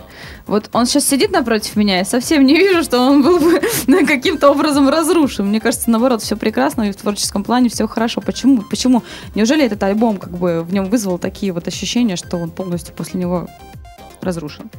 Вот 0.48 0.70
он 0.74 0.88
сейчас 0.88 1.06
сидит 1.06 1.32
напротив 1.32 1.76
меня, 1.76 2.00
я 2.00 2.06
совсем 2.06 2.44
не 2.44 2.56
вижу, 2.56 2.84
что 2.84 3.00
он 3.00 3.22
был 3.22 3.40
бы 3.40 3.62
каким-то 4.08 4.50
образом 4.50 4.90
разрушен. 4.90 5.48
Мне 5.48 5.60
кажется, 5.60 5.92
наоборот, 5.92 6.24
все 6.24 6.36
прекрасно, 6.36 6.90
и 6.90 6.92
в 6.92 6.96
творческом 6.96 7.44
плане 7.44 7.70
все 7.70 7.88
хорошо. 7.88 8.20
Почему? 8.20 8.64
Почему? 8.64 9.04
Неужели 9.36 9.64
этот 9.64 9.84
альбом 9.84 10.18
как 10.18 10.32
бы 10.32 10.64
в 10.64 10.74
нем 10.74 10.86
вызвал 10.86 11.20
такие 11.20 11.54
вот 11.54 11.68
ощущения, 11.68 12.16
что 12.16 12.38
он 12.38 12.50
полностью 12.50 12.96
после 12.96 13.20
него 13.20 13.48
разрушен? 14.22 14.72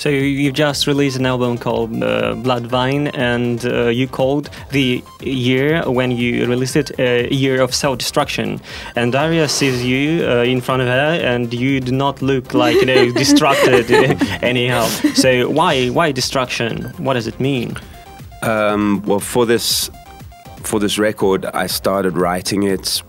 So 0.00 0.08
you've 0.08 0.54
just 0.54 0.86
released 0.86 1.18
an 1.18 1.26
album 1.26 1.58
called 1.58 1.90
uh, 2.02 2.34
Bloodvine, 2.34 3.10
and 3.12 3.62
uh, 3.66 3.88
you 3.88 4.08
called 4.08 4.48
the 4.70 5.04
year 5.20 5.82
when 5.90 6.10
you 6.10 6.46
released 6.46 6.76
it 6.76 6.98
a 6.98 7.30
year 7.30 7.60
of 7.60 7.74
self-destruction. 7.74 8.62
And 8.96 9.12
Daria 9.12 9.46
sees 9.46 9.84
you 9.84 10.26
uh, 10.26 10.42
in 10.42 10.62
front 10.62 10.80
of 10.80 10.88
her, 10.88 11.20
and 11.22 11.52
you 11.52 11.80
do 11.80 11.92
not 11.92 12.22
look 12.22 12.54
like 12.54 12.76
you 12.76 12.86
know 12.86 13.12
distracted 13.24 13.90
anyhow. 14.42 14.86
So 15.12 15.50
why 15.50 15.88
why 15.88 16.12
destruction? 16.12 16.84
What 16.96 17.12
does 17.12 17.26
it 17.26 17.38
mean? 17.38 17.76
Um, 18.40 19.02
well, 19.02 19.20
for 19.20 19.44
this 19.44 19.90
for 20.62 20.80
this 20.80 20.98
record, 20.98 21.44
I 21.44 21.66
started 21.66 22.16
writing 22.16 22.62
it 22.62 23.02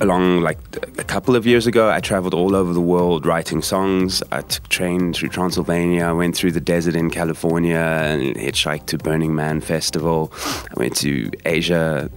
along 0.00 0.40
like 0.40 0.58
a 0.98 1.04
couple 1.04 1.36
of 1.36 1.46
years 1.46 1.66
ago, 1.66 1.90
I 1.90 2.00
traveled 2.00 2.34
all 2.34 2.56
over 2.56 2.72
the 2.72 2.80
world 2.80 3.26
writing 3.26 3.62
songs. 3.62 4.22
I 4.32 4.40
took 4.42 4.68
train 4.68 5.12
through 5.12 5.28
Transylvania. 5.28 6.04
I 6.04 6.12
went 6.12 6.36
through 6.36 6.52
the 6.52 6.60
desert 6.60 6.96
in 6.96 7.10
California 7.10 7.76
and 7.76 8.34
hitchhiked 8.36 8.86
to 8.86 8.98
Burning 8.98 9.34
Man 9.34 9.60
Festival. 9.60 10.32
I 10.34 10.74
went 10.76 10.96
to 10.98 11.30
Asia, 11.44 12.10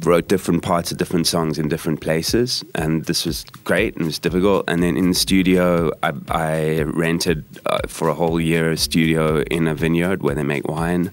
wrote 0.00 0.28
different 0.28 0.62
parts 0.62 0.90
of 0.90 0.96
different 0.96 1.26
songs 1.26 1.58
in 1.58 1.68
different 1.68 2.00
places, 2.00 2.64
and 2.74 3.04
this 3.04 3.26
was 3.26 3.44
great 3.64 3.94
and 3.94 4.02
it 4.02 4.06
was 4.06 4.18
difficult. 4.18 4.64
And 4.68 4.82
then 4.82 4.96
in 4.96 5.08
the 5.10 5.14
studio, 5.14 5.90
I, 6.02 6.12
I 6.28 6.82
rented 6.82 7.44
uh, 7.66 7.80
for 7.86 8.08
a 8.08 8.14
whole 8.14 8.40
year 8.40 8.70
a 8.70 8.76
studio 8.76 9.42
in 9.42 9.68
a 9.68 9.74
vineyard 9.74 10.22
where 10.22 10.34
they 10.34 10.42
make 10.42 10.66
wine. 10.66 11.10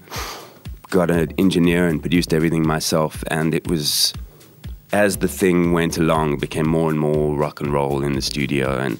Got 0.90 1.12
an 1.12 1.34
engineer 1.38 1.88
and 1.88 2.00
produced 2.00 2.34
everything 2.34 2.66
myself, 2.66 3.24
and 3.30 3.54
it 3.54 3.68
was 3.68 4.14
as 4.96 5.18
the 5.18 5.28
thing 5.28 5.74
went 5.74 5.98
along, 5.98 6.34
it 6.34 6.40
became 6.40 6.68
more 6.68 6.90
and 6.90 6.98
more 7.00 7.36
rock 7.36 7.60
and 7.60 7.74
roll 7.74 8.02
in 8.02 8.14
the 8.14 8.22
studio 8.22 8.78
and 8.80 8.98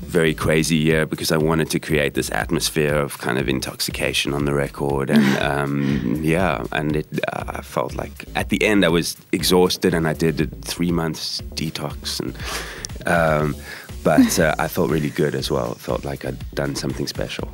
very 0.00 0.34
crazy 0.34 0.76
year 0.76 1.06
because 1.06 1.30
I 1.30 1.36
wanted 1.36 1.70
to 1.70 1.78
create 1.78 2.14
this 2.14 2.30
atmosphere 2.30 2.94
of 2.94 3.18
kind 3.18 3.38
of 3.38 3.48
intoxication 3.48 4.32
on 4.32 4.44
the 4.44 4.54
record 4.54 5.08
and 5.08 5.38
um, 5.50 6.18
yeah 6.22 6.64
and 6.72 6.96
it 6.96 7.06
uh, 7.32 7.44
I 7.46 7.62
felt 7.62 7.94
like 7.94 8.24
at 8.34 8.48
the 8.48 8.60
end 8.64 8.84
I 8.84 8.88
was 8.88 9.16
exhausted 9.30 9.94
and 9.94 10.08
I 10.08 10.14
did 10.14 10.40
a 10.40 10.46
three 10.62 10.90
months 10.90 11.42
detox 11.54 12.18
and 12.18 12.34
um, 13.06 13.54
but 14.02 14.38
uh, 14.40 14.54
I 14.58 14.66
felt 14.68 14.90
really 14.90 15.10
good 15.10 15.34
as 15.34 15.50
well. 15.50 15.72
It 15.72 15.78
felt 15.78 16.04
like 16.04 16.24
I'd 16.24 16.54
done 16.54 16.74
something 16.74 17.06
special 17.06 17.48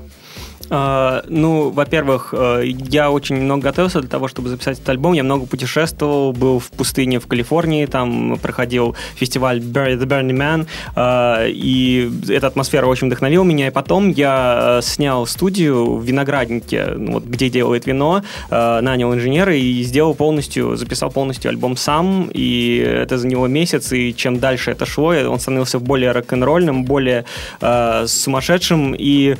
ну, 0.69 1.71
во-первых, 1.71 2.35
uh, 2.35 2.65
я 2.91 3.11
очень 3.11 3.37
много 3.37 3.63
готовился 3.63 4.01
для 4.01 4.09
того, 4.09 4.29
чтобы 4.29 4.49
записать 4.49 4.79
этот 4.79 4.89
альбом. 4.89 5.13
Я 5.13 5.23
много 5.23 5.47
путешествовал, 5.47 6.33
был 6.33 6.59
в 6.59 6.71
пустыне 6.71 7.21
в 7.21 7.27
Калифорнии, 7.27 7.87
там 7.87 8.39
проходил 8.41 8.97
фестиваль 9.15 9.61
The 9.61 10.05
Burning 10.05 10.37
Man, 10.37 10.67
uh, 10.95 11.49
и 11.49 12.11
эта 12.29 12.49
атмосфера 12.49 12.87
очень 12.87 13.07
вдохновила 13.07 13.45
меня. 13.45 13.69
И 13.69 13.71
потом 13.71 14.11
я 14.11 14.81
снял 14.83 15.27
студию 15.27 15.97
в 15.97 16.05
винограднике, 16.05 16.87
ну, 16.97 17.13
вот, 17.13 17.25
где 17.25 17.49
делает 17.49 17.87
вино, 17.87 18.23
нанял 18.51 19.15
инженера 19.15 19.55
и 19.55 19.83
сделал 19.83 20.15
полностью, 20.15 20.77
записал 20.77 21.11
полностью 21.11 21.51
альбом 21.51 21.77
сам, 21.77 22.31
и 22.33 22.79
это 22.79 23.19
за 23.19 23.27
него 23.27 23.47
месяц, 23.47 23.93
и 23.93 24.15
чем 24.15 24.39
дальше 24.39 24.71
это 24.71 24.87
шло, 24.87 25.09
он 25.09 25.41
становился 25.41 25.79
более 25.79 26.13
рок-н-ролльным, 26.13 26.85
более 26.85 27.25
сумасшедшим, 27.61 28.95
и 28.99 29.37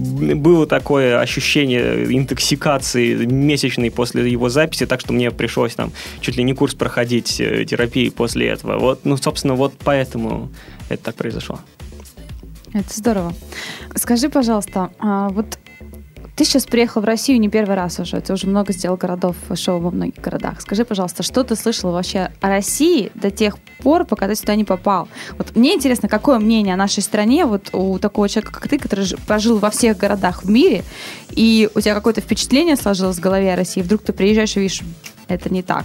было 0.00 0.66
такое 0.66 1.20
ощущение 1.20 2.16
интоксикации 2.16 3.24
месячной 3.24 3.90
после 3.90 4.30
его 4.30 4.48
записи, 4.48 4.86
так 4.86 5.00
что 5.00 5.12
мне 5.12 5.30
пришлось 5.30 5.74
там 5.74 5.92
чуть 6.20 6.36
ли 6.36 6.44
не 6.44 6.54
курс 6.54 6.74
проходить 6.74 7.40
э, 7.40 7.64
терапии 7.64 8.08
после 8.08 8.48
этого. 8.48 8.78
Вот, 8.78 9.04
ну, 9.04 9.16
собственно, 9.16 9.54
вот 9.54 9.74
поэтому 9.84 10.50
это 10.88 11.04
так 11.04 11.14
произошло. 11.16 11.60
Это 12.72 12.92
здорово. 12.94 13.34
Скажи, 13.96 14.28
пожалуйста, 14.28 14.90
а 14.98 15.28
вот 15.30 15.58
ты 16.36 16.44
сейчас 16.44 16.64
приехал 16.64 17.02
в 17.02 17.04
Россию 17.04 17.40
не 17.40 17.48
первый 17.48 17.76
раз 17.76 17.98
уже, 17.98 18.20
ты 18.20 18.32
уже 18.32 18.46
много 18.46 18.72
сделал 18.72 18.96
городов, 18.96 19.36
шоу 19.54 19.80
во 19.80 19.90
многих 19.90 20.22
городах. 20.22 20.60
Скажи, 20.60 20.84
пожалуйста, 20.84 21.22
что 21.22 21.44
ты 21.44 21.56
слышал 21.56 21.92
вообще 21.92 22.30
о 22.40 22.48
России 22.48 23.12
до 23.14 23.30
тех 23.30 23.58
пор, 23.78 24.04
пока 24.04 24.26
ты 24.26 24.34
сюда 24.34 24.54
не 24.54 24.64
попал? 24.64 25.08
Вот 25.38 25.54
мне 25.56 25.74
интересно, 25.74 26.08
какое 26.08 26.38
мнение 26.38 26.74
о 26.74 26.76
нашей 26.76 27.02
стране 27.02 27.44
вот 27.44 27.70
у 27.72 27.98
такого 27.98 28.28
человека, 28.28 28.52
как 28.52 28.68
ты, 28.68 28.78
который 28.78 29.06
пожил 29.26 29.58
во 29.58 29.70
всех 29.70 29.96
городах 29.96 30.44
в 30.44 30.50
мире, 30.50 30.84
и 31.30 31.68
у 31.74 31.80
тебя 31.80 31.94
какое-то 31.94 32.20
впечатление 32.20 32.76
сложилось 32.76 33.16
в 33.16 33.20
голове 33.20 33.52
о 33.52 33.56
России, 33.56 33.82
вдруг 33.82 34.02
ты 34.02 34.12
приезжаешь 34.12 34.56
и 34.56 34.60
видишь, 34.60 34.82
это 35.28 35.52
не 35.52 35.62
так. 35.62 35.84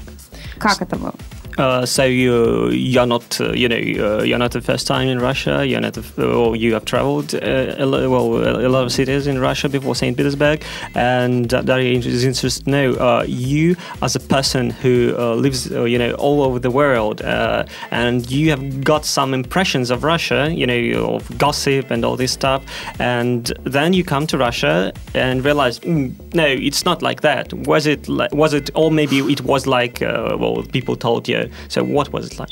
Как 0.57 0.81
это 0.81 0.95
было? 0.95 1.13
Uh, 1.57 1.85
so 1.85 2.03
you 2.03 2.69
you're 2.69 3.05
not 3.05 3.39
uh, 3.39 3.53
you 3.53 3.69
know 3.69 3.77
uh, 3.77 4.23
you're 4.23 4.37
not 4.37 4.51
the 4.51 4.61
first 4.61 4.87
time 4.87 5.07
in 5.07 5.19
Russia. 5.19 5.65
You're 5.65 5.79
not 5.79 5.93
the, 5.93 6.27
or 6.27 6.55
you 6.55 6.73
have 6.73 6.83
traveled 6.83 7.33
uh, 7.33 7.75
a, 7.77 7.87
well 7.87 8.65
a 8.65 8.67
lot 8.67 8.83
of 8.83 8.91
cities 8.91 9.25
in 9.25 9.39
Russia 9.39 9.69
before 9.69 9.95
Saint 9.95 10.17
Petersburg, 10.17 10.63
and 10.95 11.49
that 11.49 11.79
is 11.79 12.25
interesting 12.25 12.73
to 12.73 12.99
uh, 12.99 13.23
you 13.27 13.75
as 14.01 14.15
a 14.15 14.19
person 14.19 14.69
who 14.69 15.15
uh, 15.17 15.35
lives 15.35 15.69
you 15.69 15.97
know 15.97 16.13
all 16.15 16.43
over 16.43 16.59
the 16.59 16.71
world, 16.71 17.21
and 17.21 18.29
you 18.29 18.49
have 18.49 18.83
got 18.83 19.05
some 19.05 19.33
impressions 19.33 19.91
of 19.91 20.03
Russia, 20.03 20.51
you 20.51 20.67
know 20.67 21.15
of 21.15 21.37
gossip 21.37 21.89
and 21.89 22.03
all 22.03 22.17
this 22.17 22.33
stuff, 22.33 22.63
and 22.99 23.53
then 23.63 23.93
you 23.93 24.03
come 24.03 24.27
to 24.27 24.37
Russia 24.37 24.91
and 25.13 25.45
realize 25.45 25.79
mm, 25.79 26.13
no, 26.33 26.45
it's 26.45 26.83
not 26.83 27.01
like 27.01 27.21
that. 27.21 27.53
Was 27.53 27.85
it 27.85 28.09
like, 28.09 28.33
was 28.33 28.53
it 28.53 28.69
or 28.75 28.91
maybe 28.91 29.19
it 29.19 29.41
was 29.41 29.65
like 29.65 30.01
well 30.01 30.63
people 30.73 30.97
told 30.97 31.29
you 31.29 31.44
so, 31.67 31.83
what 31.83 32.11
was 32.11 32.27
it 32.31 32.39
like? 32.39 32.49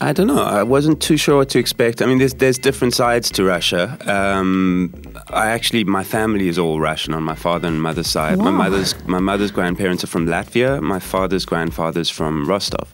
I 0.00 0.12
don't 0.12 0.28
know. 0.28 0.42
I 0.42 0.62
wasn't 0.62 1.02
too 1.02 1.16
sure 1.16 1.38
what 1.38 1.48
to 1.50 1.58
expect. 1.58 2.00
I 2.00 2.06
mean, 2.06 2.18
there's 2.18 2.34
there's 2.34 2.58
different 2.58 2.94
sides 2.94 3.30
to 3.32 3.44
Russia. 3.44 3.98
Um, 4.06 4.92
I 5.30 5.48
actually, 5.50 5.84
my 5.84 6.04
family 6.04 6.48
is 6.48 6.58
all 6.58 6.78
Russian 6.78 7.14
on 7.14 7.24
my 7.24 7.34
father 7.34 7.66
and 7.66 7.82
mother's 7.82 8.06
side. 8.06 8.38
My 8.38 8.50
mother's 8.50 8.94
my 9.06 9.18
mother's 9.18 9.50
grandparents 9.50 10.04
are 10.04 10.08
from 10.08 10.26
Latvia. 10.26 10.80
My 10.80 11.00
father's 11.00 11.44
grandfather's 11.44 12.10
from 12.10 12.46
Rostov. 12.46 12.88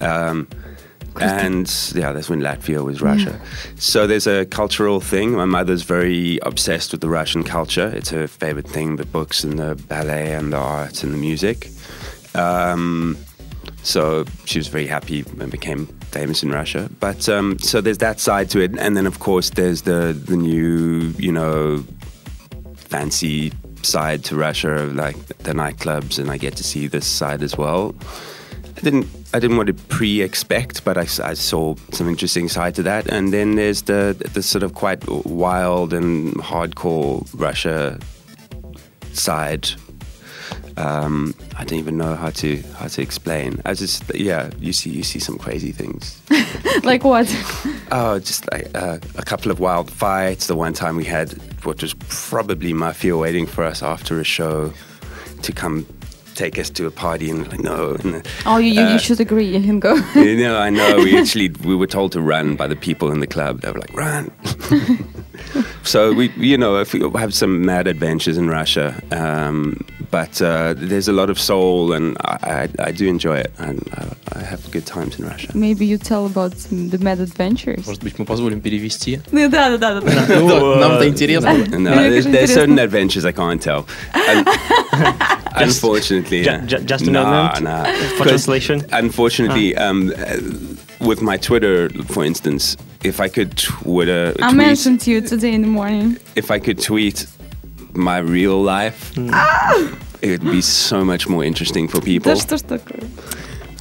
Um, 0.00 0.48
and 1.20 1.70
yeah, 1.94 2.12
that's 2.12 2.30
when 2.30 2.40
Latvia 2.40 2.82
was 2.82 3.02
Russia. 3.02 3.38
So 3.76 4.06
there's 4.06 4.26
a 4.26 4.46
cultural 4.46 5.00
thing. 5.00 5.32
My 5.32 5.44
mother's 5.44 5.82
very 5.82 6.38
obsessed 6.42 6.92
with 6.92 7.02
the 7.02 7.10
Russian 7.10 7.44
culture. 7.44 7.92
It's 7.94 8.08
her 8.08 8.26
favorite 8.26 8.68
thing: 8.68 8.96
the 8.96 9.04
books 9.04 9.44
and 9.44 9.58
the 9.58 9.74
ballet 9.88 10.32
and 10.32 10.54
the 10.54 10.56
art 10.56 11.04
and 11.04 11.12
the 11.12 11.18
music. 11.18 11.68
Um, 12.34 13.18
so 13.82 14.24
she 14.44 14.58
was 14.58 14.68
very 14.68 14.86
happy 14.86 15.24
and 15.40 15.50
became 15.50 15.86
famous 16.10 16.42
in 16.42 16.50
Russia. 16.50 16.88
But 17.00 17.28
um, 17.28 17.58
so 17.58 17.80
there's 17.80 17.98
that 17.98 18.20
side 18.20 18.50
to 18.50 18.60
it, 18.60 18.76
and 18.78 18.96
then 18.96 19.06
of 19.06 19.18
course 19.18 19.50
there's 19.50 19.82
the 19.82 20.12
the 20.12 20.36
new, 20.36 21.14
you 21.18 21.32
know, 21.32 21.84
fancy 22.76 23.52
side 23.82 24.24
to 24.24 24.36
Russia, 24.36 24.90
like 24.94 25.16
the 25.38 25.52
nightclubs, 25.52 26.18
and 26.18 26.30
I 26.30 26.36
get 26.36 26.56
to 26.56 26.64
see 26.64 26.86
this 26.86 27.06
side 27.06 27.42
as 27.42 27.56
well. 27.56 27.94
I 28.76 28.80
didn't 28.80 29.06
I 29.34 29.40
didn't 29.40 29.56
want 29.56 29.68
to 29.68 29.74
pre-expect, 29.74 30.84
but 30.84 30.96
I 30.96 31.04
saw 31.04 31.74
some 31.90 32.08
interesting 32.08 32.48
side 32.48 32.74
to 32.76 32.82
that. 32.84 33.06
And 33.08 33.32
then 33.32 33.56
there's 33.56 33.82
the 33.82 34.16
the 34.32 34.42
sort 34.42 34.62
of 34.62 34.74
quite 34.74 35.06
wild 35.26 35.92
and 35.92 36.34
hardcore 36.34 37.26
Russia 37.34 37.98
side 39.12 39.68
um, 40.76 41.34
I 41.58 41.64
don't 41.64 41.78
even 41.78 41.96
know 41.96 42.14
how 42.14 42.30
to 42.30 42.62
how 42.78 42.88
to 42.88 43.02
explain. 43.02 43.60
I 43.64 43.74
just 43.74 44.14
yeah, 44.14 44.50
you 44.58 44.72
see 44.72 44.90
you 44.90 45.02
see 45.02 45.18
some 45.18 45.38
crazy 45.38 45.72
things. 45.72 46.20
Like 46.84 47.04
what? 47.04 47.28
Oh, 47.90 48.18
just 48.18 48.50
like 48.50 48.68
uh, 48.74 48.98
a 49.16 49.22
couple 49.22 49.52
of 49.52 49.60
wild 49.60 49.90
fights. 49.90 50.46
The 50.46 50.56
one 50.56 50.72
time 50.72 50.96
we 50.96 51.04
had 51.04 51.32
what 51.64 51.82
was 51.82 51.94
probably 52.08 52.72
mafia 52.72 53.16
waiting 53.16 53.46
for 53.46 53.62
us 53.64 53.82
after 53.82 54.18
a 54.20 54.24
show 54.24 54.72
to 55.42 55.52
come 55.52 55.86
take 56.34 56.58
us 56.58 56.70
to 56.70 56.86
a 56.86 56.90
party, 56.90 57.30
and 57.30 57.46
like 57.48 57.60
no, 57.60 57.96
and, 58.04 58.26
Oh, 58.46 58.58
you, 58.58 58.72
you, 58.72 58.80
Uh, 58.80 58.92
you 58.94 58.98
should 58.98 59.20
agree. 59.20 59.46
You 59.46 59.60
can 59.60 59.80
go. 59.80 59.94
you 60.14 60.36
know, 60.36 60.58
I 60.58 60.70
know. 60.70 60.96
We 60.96 61.16
actually 61.18 61.50
we 61.64 61.76
were 61.76 61.86
told 61.86 62.12
to 62.12 62.20
run 62.20 62.56
by 62.56 62.66
the 62.66 62.76
people 62.76 63.12
in 63.12 63.20
the 63.20 63.26
club. 63.26 63.60
They 63.60 63.70
were 63.70 63.78
like, 63.78 63.94
"Run!" 63.94 64.30
so 65.84 66.12
we, 66.12 66.30
you 66.36 66.56
know, 66.56 66.80
if 66.80 66.92
we 66.94 67.00
have 67.20 67.34
some 67.34 67.64
mad 67.64 67.86
adventures 67.86 68.38
in 68.38 68.48
Russia, 68.48 68.94
um, 69.10 69.84
but 70.11 70.41
uh, 70.41 70.73
there's 70.77 71.07
a 71.07 71.13
lot 71.13 71.29
of 71.29 71.39
soul, 71.39 71.91
and 71.93 72.15
I, 72.23 72.67
I, 72.79 72.87
I 72.87 72.91
do 72.91 73.07
enjoy 73.07 73.37
it, 73.37 73.51
and 73.59 73.81
I, 73.93 74.39
I 74.39 74.43
have 74.43 74.69
good 74.71 74.85
times 74.85 75.17
in 75.19 75.25
Russia. 75.25 75.51
Maybe 75.55 75.85
you 75.85 75.97
tell 75.97 76.25
about 76.25 76.53
the 76.71 76.97
mad 76.99 77.19
adventures. 77.19 77.85
Может 77.85 78.03
быть, 78.03 78.17
мы 78.19 78.25
позволим 78.25 78.61
перевести? 78.61 79.19
Ну 79.31 79.49
да, 79.49 79.75
да, 79.77 79.77
да, 79.77 80.01
да, 80.01 80.25
да. 80.27 80.39
Ну, 80.39 80.75
Нам-то 80.75 81.03
э, 81.03 81.09
интересно. 81.09 81.49
No, 81.49 81.77
Мне 81.77 82.09
there's, 82.09 82.23
кажется, 82.23 82.29
there's 82.29 82.49
интересно. 82.49 82.55
certain 82.55 82.79
adventures 82.79 83.25
I 83.25 83.31
can't 83.33 83.61
tell. 83.61 83.85
Un- 84.13 84.45
unfortunately, 85.55 86.43
ju- 86.43 86.49
yeah. 86.49 86.65
ju- 86.65 86.79
just 86.85 87.07
a 87.07 87.11
Nah, 87.11 87.23
moment 87.23 87.61
nah. 87.63 87.83
for 88.17 88.23
'Cause 88.25 88.45
translation. 88.45 88.85
Unfortunately, 88.91 89.75
um, 89.75 90.11
uh, 90.15 90.37
with 90.99 91.21
my 91.21 91.37
Twitter, 91.37 91.89
for 92.09 92.23
instance, 92.23 92.77
if 93.03 93.19
I 93.19 93.29
could 93.29 93.55
Twitter 93.57 94.33
I 94.41 94.49
tweet, 94.49 94.55
mentioned 94.55 95.07
you 95.07 95.21
today 95.21 95.53
in 95.53 95.61
the 95.61 95.67
morning. 95.67 96.17
if 96.35 96.49
I 96.51 96.59
could 96.59 96.81
tweet 96.81 97.27
my 97.93 98.19
real 98.19 98.61
life, 98.61 99.11
it 100.21 100.29
would 100.29 100.43
be 100.43 100.61
so 100.61 101.03
much 101.03 101.27
more 101.27 101.43
interesting 101.43 101.87
for 101.87 102.01
people. 102.01 102.33
Да 102.33 102.35
что 102.35 102.57
ж 102.57 102.61
такое? 102.61 103.01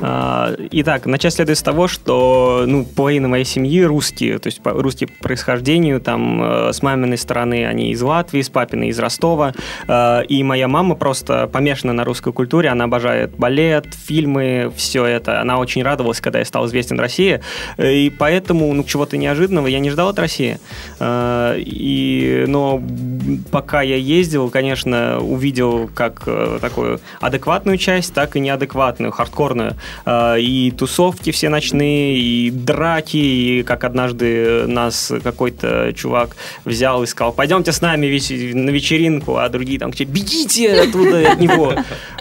А, 0.02 0.54
Итак, 0.72 1.06
начать 1.06 1.34
следует 1.34 1.58
с 1.58 1.64
того, 1.64 1.88
что 1.88 2.66
ну, 2.68 2.86
половина 2.86 3.28
моей 3.28 3.46
семьи 3.46 3.82
русские, 3.84 4.40
то 4.40 4.48
есть 4.48 4.60
русские 4.64 5.08
по 5.08 5.32
происхождению, 5.32 6.02
там 6.02 6.42
э, 6.44 6.74
с 6.74 6.82
маминой 6.82 7.18
стороны 7.18 7.66
они 7.66 7.92
из 7.92 8.02
Латвии, 8.02 8.42
с 8.42 8.50
папиной 8.50 8.90
из 8.90 9.00
Ростова, 9.00 9.54
Э, 9.88 10.24
и 10.26 10.44
моя 10.44 10.68
мама 10.68 10.96
просто 10.96 11.48
помешана 11.48 11.94
на 11.94 12.04
русской 12.04 12.34
культуре, 12.34 12.70
она 12.70 12.86
обожает 12.86 13.36
балет, 13.38 13.88
фильмы, 13.94 14.72
все 14.76 15.06
это, 15.06 15.42
она 15.42 15.58
очень 15.58 15.84
радовалась, 15.84 16.22
когда 16.22 16.40
я 16.40 16.46
стал 16.46 16.66
известен 16.68 17.00
России, 17.00 17.42
и 17.78 18.12
поэтому 18.18 18.74
ну, 18.74 18.84
чего-то 18.84 19.18
неожиданного 19.18 19.68
я 19.68 19.80
не 19.80 19.90
ждал 19.90 20.10
от 20.10 20.20
России, 20.20 20.60
Э, 21.00 21.56
и, 21.58 22.46
но 22.48 22.82
пока 23.52 23.82
я 23.82 23.96
ездил, 23.96 24.50
конечно, 24.50 25.20
увидел 25.20 25.90
как 25.94 26.28
такую 26.62 27.00
адекватную 27.20 27.78
часть, 27.78 28.14
так 28.14 28.36
и 28.36 28.40
неадекватную, 28.40 29.12
хардкорную. 29.12 29.76
Э, 30.06 30.40
И 30.40 30.72
тусовки 30.72 31.32
все 31.32 31.50
ночные, 31.50 32.18
и 32.18 32.52
драки, 32.52 33.18
и 33.18 33.64
как 33.64 33.84
однажды 33.84 34.66
нас 34.68 35.12
какой-то 35.24 35.94
чувак 35.96 36.36
взял 36.66 37.04
и 37.04 37.06
сказал, 37.08 37.34
пойдемте 37.34 37.72
с 37.72 37.82
нами 37.82 38.08
на 38.54 38.70
вечеринку, 38.70 39.38
а 39.38 39.50
другие 39.50 39.80
там 39.80 39.92
бегите 39.92 40.82
оттуда 40.82 41.32
от 41.32 41.40
него. 41.40 41.74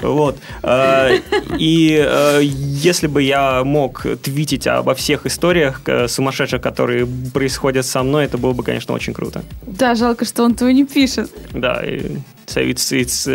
Вот. 0.03 0.37
Э, 0.62 1.18
И 1.59 1.97
э, 2.07 2.40
если 2.42 3.07
бы 3.09 3.23
я 3.23 3.64
мог 3.64 4.07
твитить 4.23 4.66
обо 4.66 4.95
всех 4.95 5.27
историях 5.27 5.81
сумасшедших, 6.09 6.61
которые 6.61 7.07
происходят 7.35 7.87
со 7.87 8.03
мной, 8.03 8.25
это 8.27 8.38
было 8.38 8.53
бы, 8.53 8.62
конечно, 8.62 8.95
очень 8.95 9.12
круто. 9.14 9.42
Да, 9.62 9.95
жалко, 9.95 10.25
что 10.25 10.45
он 10.45 10.55
твой 10.55 10.75
не 10.75 10.85
пишет. 10.85 11.31
Да, 11.53 11.83
и- 11.85 12.16
so 12.51 12.61
it's 12.61 12.91
it's 12.93 13.27
uh, 13.29 13.33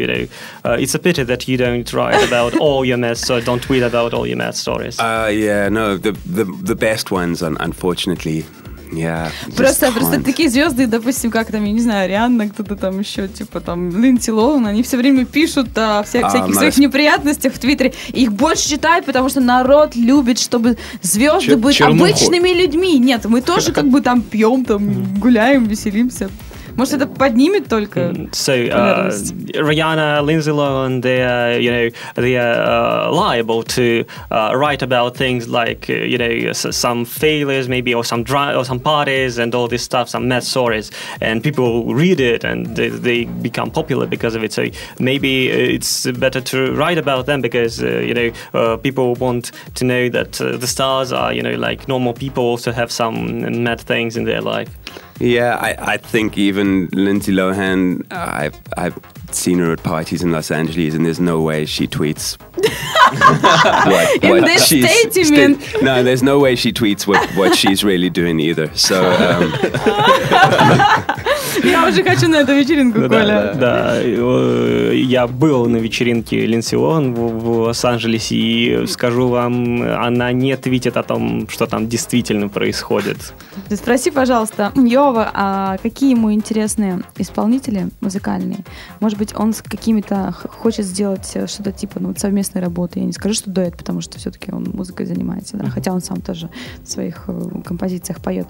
you 0.00 0.06
know 0.10 0.22
uh, 0.64 0.76
it's 0.82 0.94
a 0.94 0.98
pity 0.98 1.22
that 1.24 1.46
you 1.48 1.56
don't 1.56 1.92
write 1.92 2.22
about 2.28 2.52
all 2.64 2.84
your 2.84 2.98
mad 2.98 3.16
so 3.16 3.40
don't 3.40 3.62
tweet 3.62 3.82
about 3.82 4.12
all 4.12 4.26
your 4.26 4.36
mad 4.38 4.54
stories. 4.56 4.98
Uh, 4.98 5.30
yeah, 5.32 5.68
no, 5.70 5.96
the 5.96 6.12
the 6.38 6.44
the 6.70 6.74
best 6.74 7.10
ones, 7.10 7.42
un- 7.42 7.56
unfortunately, 7.60 8.44
yeah. 8.92 9.30
just 9.46 9.56
Просто, 9.56 9.92
просто 9.92 10.20
такие 10.22 10.48
звезды, 10.48 10.86
допустим, 10.86 11.30
как 11.30 11.50
там, 11.50 11.64
я 11.64 11.72
не 11.72 11.80
знаю, 11.80 12.08
Рианна, 12.08 12.48
кто-то 12.48 12.76
там 12.76 12.98
еще, 13.00 13.28
типа 13.28 13.60
там 13.60 13.90
Линдси 14.02 14.30
Лоун, 14.30 14.66
они 14.66 14.82
все 14.82 14.96
время 14.96 15.24
пишут 15.24 15.68
о 15.78 16.02
вся- 16.04 16.20
А, 16.22 16.28
всяких 16.28 16.54
своих 16.54 16.76
неприятностях 16.78 17.52
в 17.54 17.58
Твиттере. 17.58 17.92
И 18.12 18.22
их 18.24 18.32
больше 18.32 18.68
читают, 18.68 19.04
потому 19.06 19.28
что 19.28 19.40
народ 19.40 19.96
любит, 19.96 20.38
чтобы 20.38 20.76
звезды 21.02 21.52
Чер- 21.52 21.56
были 21.56 21.74
чернуху. 21.74 22.04
обычными 22.04 22.50
людьми. 22.50 22.98
Нет, 22.98 23.24
мы 23.26 23.40
тоже 23.42 23.72
как 23.78 23.88
бы 23.88 24.00
там 24.00 24.22
пьем, 24.22 24.64
там 24.64 25.18
гуляем, 25.20 25.64
веселимся. 25.66 26.28
Может, 26.77 27.01
это 27.01 27.07
поднимет 27.07 27.67
только? 27.67 27.99
Mm, 27.99 28.29
So 28.33 28.53
uh, 28.53 29.09
Rihanna, 29.53 30.21
Lindsay 30.25 30.51
Lohan, 30.51 31.01
they 31.01 31.21
are 31.21 31.59
you 31.59 31.71
know 31.71 31.89
they 32.15 32.37
are 32.37 33.09
uh, 33.09 33.11
liable 33.11 33.63
to 33.63 34.05
uh, 34.31 34.53
write 34.55 34.81
about 34.81 35.15
things 35.17 35.47
like 35.47 35.89
uh, 35.89 35.93
you 35.93 36.17
know 36.17 36.49
s- 36.49 36.75
some 36.75 37.05
failures 37.05 37.67
maybe 37.67 37.93
or 37.93 38.03
some 38.03 38.23
dra- 38.23 38.55
or 38.55 38.63
some 38.65 38.79
parties 38.79 39.37
and 39.37 39.53
all 39.53 39.67
this 39.67 39.83
stuff, 39.83 40.07
some 40.09 40.27
mad 40.27 40.43
stories, 40.43 40.91
and 41.21 41.43
people 41.43 41.93
read 41.93 42.19
it 42.19 42.43
and 42.43 42.75
they, 42.75 42.89
they 42.89 43.25
become 43.25 43.69
popular 43.69 44.05
because 44.07 44.35
of 44.35 44.43
it. 44.43 44.53
So 44.53 44.67
maybe 44.99 45.51
uh, 45.51 45.75
it's 45.75 46.07
better 46.11 46.41
to 46.41 46.73
write 46.73 46.97
about 46.97 47.25
them 47.25 47.41
because 47.41 47.81
uh, 47.83 47.99
you 47.99 48.13
know 48.13 48.31
uh, 48.53 48.77
people 48.77 49.15
want 49.15 49.51
to 49.75 49.83
know 49.85 50.09
that 50.09 50.39
uh, 50.41 50.57
the 50.57 50.67
stars 50.67 51.11
are 51.11 51.33
you 51.33 51.41
know 51.43 51.55
like 51.55 51.87
normal 51.87 52.13
people 52.13 52.43
also 52.43 52.71
have 52.71 52.91
some 52.91 53.63
mad 53.63 53.79
things 53.81 54.15
in 54.17 54.23
their 54.25 54.41
life. 54.41 54.69
Yeah, 55.18 55.56
I, 55.56 55.94
I 55.94 55.96
think 55.96 56.36
even 56.36 56.88
Lindsay 56.92 57.32
Lohan, 57.32 58.04
I've, 58.12 58.54
I've 58.76 58.98
seen 59.30 59.58
her 59.60 59.72
at 59.72 59.82
parties 59.82 60.22
in 60.22 60.30
Los 60.30 60.50
Angeles, 60.50 60.94
and 60.94 61.06
there's 61.06 61.20
no 61.20 61.40
way 61.40 61.64
she 61.66 61.86
tweets. 61.86 62.36
what, 63.86 64.24
In 64.24 64.44
this 64.44 64.66
she's 64.66 64.84
statement. 65.10 65.62
sta- 65.62 65.80
no, 65.80 66.02
there's 66.02 66.22
no 66.22 66.38
way 66.38 66.54
she 66.56 66.72
tweets 66.72 67.06
what, 67.06 67.26
what 67.34 67.56
she's 67.56 67.82
really 67.82 68.10
doing 68.10 68.40
either. 68.40 68.70
So, 68.74 69.02
um, 69.10 69.52
Я 71.64 71.88
уже 71.88 72.02
хочу 72.02 72.28
на 72.28 72.36
эту 72.36 72.54
вечеринку, 72.54 73.00
Коля. 73.00 73.54
да, 73.54 74.00
я 74.00 75.26
был 75.26 75.66
на 75.66 75.76
вечеринке 75.76 76.46
Линдси 76.46 76.74
Лохан 76.74 77.14
в, 77.14 77.66
Лос-Анджелесе, 77.66 78.36
и 78.36 78.86
скажу 78.86 79.28
вам, 79.28 79.82
она 79.82 80.32
не 80.32 80.56
твитит 80.56 80.96
о 80.96 81.02
том, 81.02 81.48
что 81.48 81.66
там 81.66 81.88
действительно 81.88 82.48
происходит. 82.48 83.34
Спроси, 83.70 84.10
пожалуйста, 84.10 84.72
Йова, 84.74 85.30
а 85.32 85.76
какие 85.78 86.10
ему 86.10 86.32
интересные 86.32 87.02
исполнители 87.18 87.88
музыкальные? 88.00 88.58
Может 89.00 89.18
быть, 89.18 89.34
он 89.36 89.52
с 89.52 89.62
какими-то 89.62 90.32
хочет 90.32 90.86
сделать 90.86 91.36
что-то 91.46 91.72
типа 91.72 92.00
ну, 92.00 92.08
вот 92.08 92.18
совместной 92.18 92.60
работы. 92.60 93.00
Я 93.00 93.06
не 93.06 93.12
скажу, 93.12 93.34
что 93.34 93.50
дуэт, 93.50 93.76
потому 93.76 94.00
что 94.00 94.18
все-таки 94.18 94.52
он 94.52 94.64
музыкой 94.64 95.06
занимается, 95.06 95.56
да, 95.56 95.68
хотя 95.68 95.92
он 95.92 96.00
сам 96.00 96.20
тоже 96.20 96.50
в 96.82 96.88
своих 96.88 97.24
э, 97.28 97.50
композициях 97.64 98.20
поет. 98.20 98.46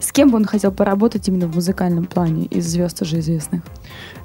С 0.00 0.12
кем 0.12 0.30
бы 0.30 0.36
он 0.36 0.44
хотел 0.44 0.72
поработать 0.72 1.28
именно 1.28 1.46
в 1.46 1.54
музыкальном 1.54 2.04
плане 2.04 2.45
из 2.45 2.65
звезд 2.67 3.01
уже 3.01 3.19
известных? 3.19 3.61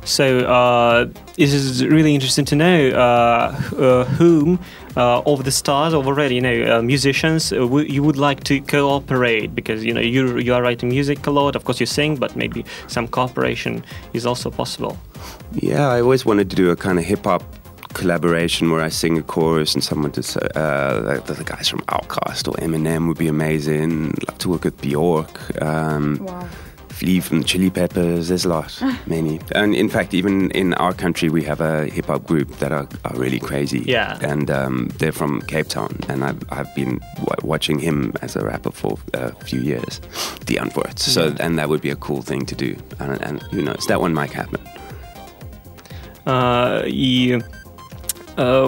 So 0.05 0.47
uh, 0.47 1.09
it 1.37 1.49
is 1.53 1.85
really 1.85 2.15
interesting 2.15 2.45
to 2.47 2.55
know 2.55 2.91
uh, 2.95 3.53
uh, 3.77 4.05
whom 4.19 4.59
uh, 4.97 5.21
of 5.27 5.43
the 5.43 5.51
stars 5.51 5.93
already, 5.95 6.37
you 6.37 6.41
know, 6.41 6.79
uh, 6.79 6.83
musicians, 6.83 7.53
uh, 7.53 7.57
w- 7.57 7.89
you 7.93 8.05
would 8.05 8.17
like 8.17 8.45
to 8.45 8.61
cooperate 8.61 9.55
because 9.55 9.85
you 9.85 9.93
know 9.93 10.01
you 10.01 10.39
you 10.39 10.55
are 10.55 10.63
writing 10.63 10.91
music 10.91 11.27
a 11.27 11.31
lot. 11.31 11.57
Of 11.57 11.65
course, 11.65 11.81
you 11.81 11.87
sing, 11.87 12.17
but 12.21 12.37
maybe 12.37 12.65
some 12.87 13.09
cooperation 13.09 13.83
is 14.13 14.25
also 14.27 14.51
possible. 14.51 14.97
yeah, 15.55 15.89
I 15.89 16.01
always 16.01 16.25
wanted 16.25 16.51
to 16.51 16.57
do 16.57 16.71
a 16.71 16.77
kind 16.77 16.99
of 16.99 17.05
hip 17.05 17.25
hop 17.25 17.43
collaboration 17.95 18.71
where 18.71 18.83
I 18.83 18.91
sing 18.91 19.19
a 19.19 19.23
chorus 19.23 19.75
and 19.75 19.83
someone 19.83 20.11
does, 20.13 20.37
uh, 20.37 21.03
like 21.05 21.25
the, 21.27 21.33
the 21.35 21.45
guys 21.45 21.67
from 21.69 21.83
Outcast 21.89 22.47
or 22.47 22.55
Eminem 22.61 23.09
would 23.09 23.17
be 23.19 23.27
amazing. 23.27 24.15
Love 24.29 24.39
to 24.39 24.49
work 24.51 24.65
with 24.65 24.81
Bjork. 24.81 25.41
Um, 25.63 26.19
Вау. 26.19 26.47
Leave 27.02 27.26
from 27.26 27.42
the 27.42 27.46
Chili 27.46 27.70
Peppers. 27.70 28.28
There's 28.28 28.46
a 28.46 28.50
lot, 28.50 28.78
ah. 28.82 29.00
many. 29.06 29.40
And 29.56 29.76
in 29.76 29.90
fact, 29.90 30.14
even 30.14 30.52
in 30.52 30.74
our 30.76 30.94
country, 30.94 31.30
we 31.30 31.44
have 31.44 31.62
a 31.62 31.86
hip 31.86 32.06
hop 32.06 32.26
group 32.26 32.50
that 32.60 32.72
are, 32.72 32.88
are 33.06 33.16
really 33.16 33.40
crazy. 33.40 33.80
Yeah. 33.80 34.20
And 34.22 34.50
um, 34.52 34.92
they're 34.98 35.12
from 35.12 35.42
Cape 35.44 35.68
Town. 35.68 35.98
And 36.08 36.24
I've, 36.24 36.42
I've 36.50 36.74
been 36.76 37.00
w- 37.16 37.36
watching 37.44 37.80
him 37.80 38.14
as 38.22 38.36
a 38.36 38.46
rapper 38.46 38.72
for 38.72 38.98
a 39.14 39.34
few 39.44 39.62
years, 39.62 40.00
Dion 40.46 40.72
Wirtz. 40.76 41.08
Yeah. 41.08 41.14
So, 41.14 41.30
mm-hmm. 41.30 41.42
and 41.42 41.60
that 41.60 41.70
would 41.70 41.82
be 41.82 41.90
a 41.90 41.96
cool 41.96 42.22
thing 42.22 42.46
to 42.46 42.56
do. 42.56 42.78
And, 43.00 43.22
and 43.22 43.42
who 43.44 43.62
knows, 43.62 43.86
that 43.88 44.02
one 44.02 44.14
might 44.14 44.32
happen. 44.32 44.60
Uh, 46.26 46.84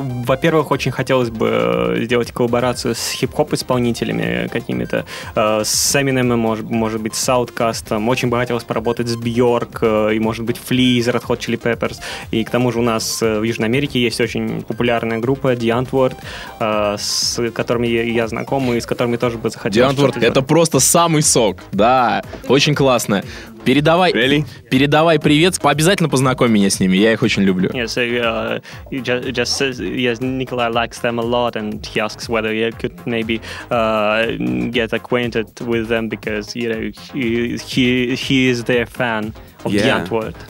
во-первых, 0.02 0.72
очень 0.72 0.92
хотелось 0.92 1.30
бы 1.30 2.00
сделать 2.04 2.32
коллаборацию 2.32 2.96
с 2.96 3.12
хип-хоп 3.12 3.54
исполнителями 3.54 4.48
какими-то, 4.48 5.06
э, 5.36 5.62
с 5.64 5.96
Eminem, 5.96 6.36
может, 6.36 6.70
может 6.70 7.02
быть, 7.02 7.16
с 7.16 7.30
Outkast. 7.30 8.08
Очень 8.08 8.30
бы 8.30 8.38
хотелось 8.38 8.64
поработать 8.64 9.08
с 9.08 9.16
Бьорк 9.16 9.84
и, 9.84 10.20
может 10.20 10.46
быть, 10.46 10.58
Flea 10.58 11.00
из 11.00 11.08
Red 11.08 11.24
Hot 11.28 11.40
Chili 11.40 11.60
Peppers. 11.60 11.98
И 12.32 12.44
к 12.44 12.50
тому 12.50 12.72
же 12.72 12.80
у 12.80 12.84
нас 12.84 13.22
э, 13.22 13.40
в 13.40 13.44
Южной 13.44 13.68
Америке 13.68 14.02
есть 14.02 14.22
очень 14.22 14.62
популярная 14.62 15.20
группа 15.20 15.54
The 15.54 15.84
Antwoord, 15.84 16.16
э, 16.60 16.96
с 17.00 17.40
которыми 17.52 17.88
я, 17.88 18.28
знаком 18.28 18.74
и 18.74 18.80
с 18.80 18.86
которыми 18.86 19.18
тоже 19.18 19.38
бы 19.38 19.50
захотелось 19.50 19.90
Диантворд, 19.90 20.14
что-то 20.14 20.26
это 20.26 20.42
просто 20.42 20.80
самый 20.80 21.22
сок. 21.22 21.58
Да, 21.72 22.24
очень 22.48 22.76
классно. 22.76 23.24
Передавай, 23.66 24.12
Really? 24.12 24.46
передавай 24.70 25.20
привет. 25.20 25.58
Обязательно 25.64 26.10
познакомь 26.10 26.52
меня 26.52 26.70
с 26.70 26.80
ними. 26.80 26.98
Я 26.98 27.14
их 27.14 27.24
очень 27.24 27.44
люблю. 27.44 27.70
Yeah, 27.70 27.86
so 27.86 28.02
uh, 28.02 28.60
just, 28.92 29.32
just 29.34 29.58
says 29.58 29.80
yes, 29.80 30.20
Nikolai 30.22 30.68
likes 30.70 31.00
them 31.00 31.20
a 31.20 31.24
lot, 31.24 31.56
and 31.56 31.86
he 31.86 32.00
asks 32.02 32.28
whether 32.28 32.52
he 32.54 32.70
could 32.72 32.94
maybe 33.06 33.40
uh, 33.70 34.26
get 34.72 34.92
acquainted 34.94 35.48
with 35.62 35.88
them 35.88 36.10
because 36.10 36.56
you 36.56 36.70
know 36.70 36.92
he 37.14 37.58
he, 37.58 38.16
he 38.16 38.50
is 38.50 38.64
their 38.66 38.86
fan 38.86 39.34
of 39.66 39.74
Yeah. 39.74 40.04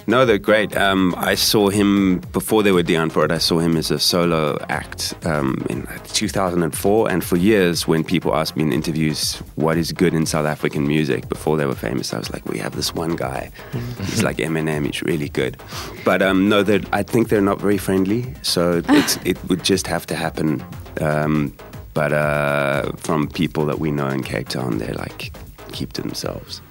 No, 0.07 0.25
they're 0.25 0.37
great. 0.37 0.75
Um, 0.75 1.13
I 1.17 1.35
saw 1.35 1.69
him 1.69 2.19
before 2.31 2.63
they 2.63 2.71
were 2.71 2.83
for 3.09 3.25
it. 3.25 3.31
I 3.31 3.37
saw 3.37 3.59
him 3.59 3.77
as 3.77 3.91
a 3.91 3.99
solo 3.99 4.57
act 4.69 5.13
um, 5.25 5.65
in 5.69 5.87
2004, 6.13 7.09
and 7.09 7.23
for 7.23 7.37
years, 7.37 7.87
when 7.87 8.03
people 8.03 8.35
asked 8.35 8.55
me 8.55 8.63
in 8.63 8.73
interviews 8.73 9.35
what 9.55 9.77
is 9.77 9.91
good 9.91 10.13
in 10.13 10.25
South 10.25 10.45
African 10.45 10.87
music 10.87 11.27
before 11.29 11.57
they 11.57 11.65
were 11.65 11.75
famous, 11.75 12.13
I 12.13 12.17
was 12.17 12.31
like, 12.31 12.45
we 12.47 12.59
have 12.59 12.75
this 12.75 12.93
one 12.93 13.15
guy. 13.15 13.51
He's 13.99 14.23
like 14.23 14.37
Eminem. 14.37 14.85
He's 14.85 15.01
really 15.01 15.29
good. 15.29 15.57
But 16.05 16.21
um, 16.21 16.49
no, 16.49 16.63
I 16.91 17.03
think 17.03 17.29
they're 17.29 17.41
not 17.41 17.59
very 17.59 17.77
friendly. 17.77 18.33
So 18.41 18.81
it's, 18.89 19.17
it 19.25 19.37
would 19.49 19.63
just 19.63 19.87
have 19.87 20.05
to 20.07 20.15
happen. 20.15 20.63
Um, 21.01 21.55
but 21.93 22.11
uh, 22.11 22.91
from 22.97 23.27
people 23.27 23.65
that 23.67 23.79
we 23.79 23.91
know 23.91 24.07
in 24.07 24.23
Cape 24.23 24.49
Town, 24.49 24.77
they're 24.77 24.95
like 24.95 25.31
keep 25.71 25.93
to 25.93 26.01
themselves. 26.01 26.61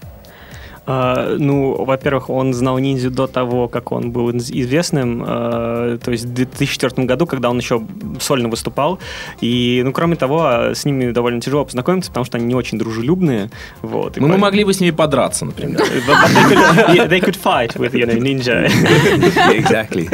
А, 0.85 1.37
ну, 1.39 1.85
во-первых, 1.85 2.29
он 2.31 2.53
знал 2.55 2.79
ниндзю 2.79 3.11
до 3.11 3.27
того, 3.29 3.69
как 3.69 3.93
он 3.93 4.11
был 4.11 4.31
из- 4.31 4.51
известным, 4.51 5.23
а, 5.25 5.97
то 5.99 6.11
есть 6.11 6.25
в 6.25 6.33
2004 6.35 7.07
году, 7.07 7.27
когда 7.27 7.51
он 7.51 7.59
еще 7.59 7.83
сольно 8.21 8.49
выступал. 8.49 8.99
И, 9.41 9.83
ну, 9.85 9.93
кроме 9.93 10.17
того, 10.17 10.43
а, 10.45 10.75
с 10.75 10.85
ними 10.85 11.13
довольно 11.13 11.41
тяжело 11.41 11.65
познакомиться, 11.65 12.11
потому 12.11 12.25
что 12.27 12.39
они 12.39 12.47
не 12.47 12.55
очень 12.57 12.79
дружелюбные. 12.79 13.51
Вот, 13.83 14.17
Ну, 14.17 14.23
мы 14.23 14.29
поэтому- 14.29 14.39
могли 14.39 14.65
бы 14.65 14.73
с 14.75 14.81
ними 14.81 14.91
подраться, 14.91 15.45
например. 15.45 15.81
But- 16.09 17.09
they 17.09 17.21
could 17.21 17.39
fight 17.41 17.77
with, 17.77 17.93
you 17.93 18.07
know, 18.07 18.19
ninja. 18.19 18.67
exactly. 19.53 20.09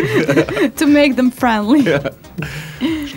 To 0.77 0.87
make 0.87 1.17
them 1.17 1.33
friendly. 1.33 1.83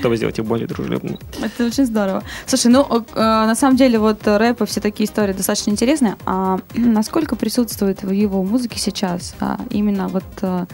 Чтобы 0.02 0.18
сделать 0.18 0.38
их 0.40 0.46
более 0.46 0.68
дружелюбными. 0.68 1.18
Это 1.42 1.66
очень 1.66 1.86
здорово. 1.86 2.24
Слушай, 2.46 2.72
ну, 2.72 2.86
э, 2.90 3.04
на 3.16 3.56
самом 3.56 3.78
деле, 3.78 3.98
вот 4.00 4.28
рэп 4.28 4.62
и 4.62 4.66
все 4.66 4.82
такие 4.82 5.08
истории 5.10 5.34
достаточно 5.34 5.72
интересные. 5.72 6.16
А 6.26 6.60
насколько 6.76 7.36
присутствует 7.36 8.04
в 8.04 8.12
его 8.12 8.44
музыке 8.44 8.78
сейчас? 8.80 9.34
А, 9.40 9.60
именно 9.70 10.08
вот 10.10 10.26
э, 10.42 10.66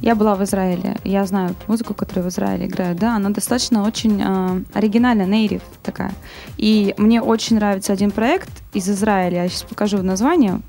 я 0.00 0.14
была 0.14 0.34
в 0.36 0.44
Израиле, 0.44 0.96
я 1.04 1.26
знаю 1.26 1.54
музыку, 1.66 1.92
которую 1.92 2.24
в 2.24 2.28
Израиле 2.28 2.66
играют, 2.66 2.98
да, 2.98 3.16
она 3.16 3.30
достаточно 3.30 3.84
очень 3.86 4.22
э, 4.24 4.62
оригинальная, 4.72 5.26
native 5.26 5.62
такая. 5.82 6.12
И 6.56 6.94
мне 6.98 7.20
очень 7.20 7.56
нравится 7.56 7.92
один 7.92 8.10
проект 8.12 8.48
из 8.72 8.88
Израиля, 8.88 9.42
я 9.42 9.48
сейчас 9.48 9.64
покажу 9.64 10.00
название, 10.02 10.60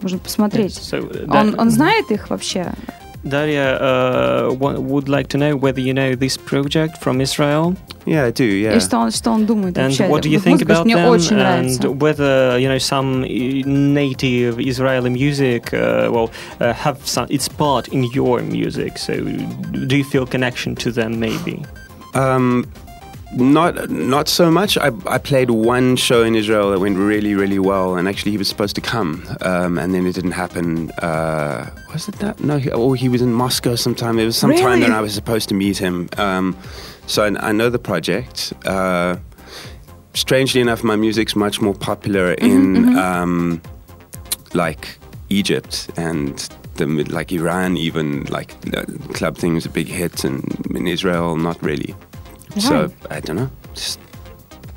можно 0.00 0.18
посмотреть. 0.18 0.72
So, 0.78 1.24
Он, 1.30 1.50
that- 1.50 1.60
он 1.60 1.70
знает 1.70 2.10
их 2.10 2.30
вообще? 2.30 2.72
Daria 3.23 3.75
uh, 3.81 4.53
wa- 4.53 4.79
would 4.79 5.09
like 5.09 5.27
to 5.29 5.37
know 5.37 5.55
whether 5.57 5.81
you 5.81 5.93
know 5.93 6.15
this 6.15 6.37
project 6.37 6.97
from 7.01 7.19
Israel 7.19 7.75
Yeah, 8.05 8.25
I 8.25 8.31
do. 8.31 8.45
Yeah. 8.45 8.75
И 8.77 8.79
что 8.79 8.97
он, 8.97 9.11
что 9.11 9.31
он 9.31 9.45
думает 9.45 9.77
and 9.77 9.89
вообще? 9.91 10.07
what 10.07 10.21
do 10.21 10.29
you 10.29 10.39
Вот 10.39 10.45
think 10.45 10.59
музыка, 10.61 10.71
about 10.71 10.75
что 10.77 10.85
мне 10.85 10.95
them 10.95 11.09
очень 11.09 11.37
and 11.37 11.79
нравится. 11.79 11.89
whether 11.91 12.57
you 12.57 12.69
know 12.69 12.77
some 12.79 13.23
uh, 13.23 13.67
native 13.67 14.59
Israeli 14.59 15.09
music 15.09 15.73
uh, 15.73 16.09
well 16.09 16.31
uh, 16.61 16.73
have 16.73 16.97
some 17.05 17.27
its 17.29 17.49
part 17.49 17.89
in 17.89 18.03
your 18.13 18.41
music 18.41 18.97
so 18.97 19.13
do 19.87 19.97
you 19.97 20.03
feel 20.05 20.25
connection 20.25 20.75
to 20.75 20.91
them 20.91 21.19
maybe 21.19 21.61
Um, 22.15 22.65
not 23.36 23.90
not 23.90 24.28
so 24.28 24.50
much. 24.50 24.76
I, 24.78 24.90
I 25.06 25.18
played 25.18 25.50
one 25.50 25.96
show 25.96 26.22
in 26.22 26.34
Israel 26.34 26.70
that 26.70 26.80
went 26.80 26.96
really 26.96 27.34
really 27.34 27.58
well, 27.58 27.96
and 27.96 28.08
actually 28.08 28.32
he 28.32 28.38
was 28.38 28.48
supposed 28.48 28.74
to 28.76 28.80
come, 28.80 29.26
um, 29.40 29.78
and 29.78 29.94
then 29.94 30.06
it 30.06 30.14
didn't 30.14 30.32
happen. 30.32 30.90
Uh, 30.92 31.70
was 31.92 32.08
it 32.08 32.16
that? 32.16 32.40
No, 32.40 32.58
he, 32.58 32.70
or 32.70 32.96
he 32.96 33.08
was 33.08 33.22
in 33.22 33.32
Moscow 33.32 33.74
sometime. 33.74 34.18
It 34.18 34.26
was 34.26 34.36
some 34.36 34.54
time 34.54 34.80
that 34.80 34.90
I 34.90 35.00
was 35.00 35.14
supposed 35.14 35.48
to 35.50 35.54
meet 35.54 35.78
him. 35.78 36.08
Um, 36.16 36.56
so 37.06 37.24
I, 37.24 37.48
I 37.48 37.52
know 37.52 37.70
the 37.70 37.78
project. 37.78 38.52
Uh, 38.64 39.16
strangely 40.14 40.60
enough, 40.60 40.82
my 40.84 40.96
music's 40.96 41.34
much 41.36 41.60
more 41.60 41.74
popular 41.74 42.32
in 42.32 42.96
Um, 42.98 43.60
like 44.54 44.98
Egypt 45.28 45.90
and 45.96 46.48
the 46.76 46.86
like 46.86 47.32
Iran, 47.32 47.76
even 47.76 48.24
like 48.24 48.58
the 48.60 48.84
club 49.12 49.36
thing 49.36 49.54
was 49.54 49.66
a 49.66 49.70
big 49.70 49.88
hit, 49.88 50.24
and 50.24 50.44
in 50.74 50.86
Israel, 50.86 51.36
not 51.36 51.62
really. 51.62 51.94
So 52.57 52.81
Right. 52.81 52.91
I 53.09 53.19
don't 53.19 53.35
know. 53.35 53.49
Just, 53.73 53.99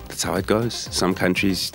that's 0.09 0.23
how 0.23 0.35
it 0.35 0.47
goes. 0.47 0.75
Some 0.91 1.15
countries, 1.15 1.73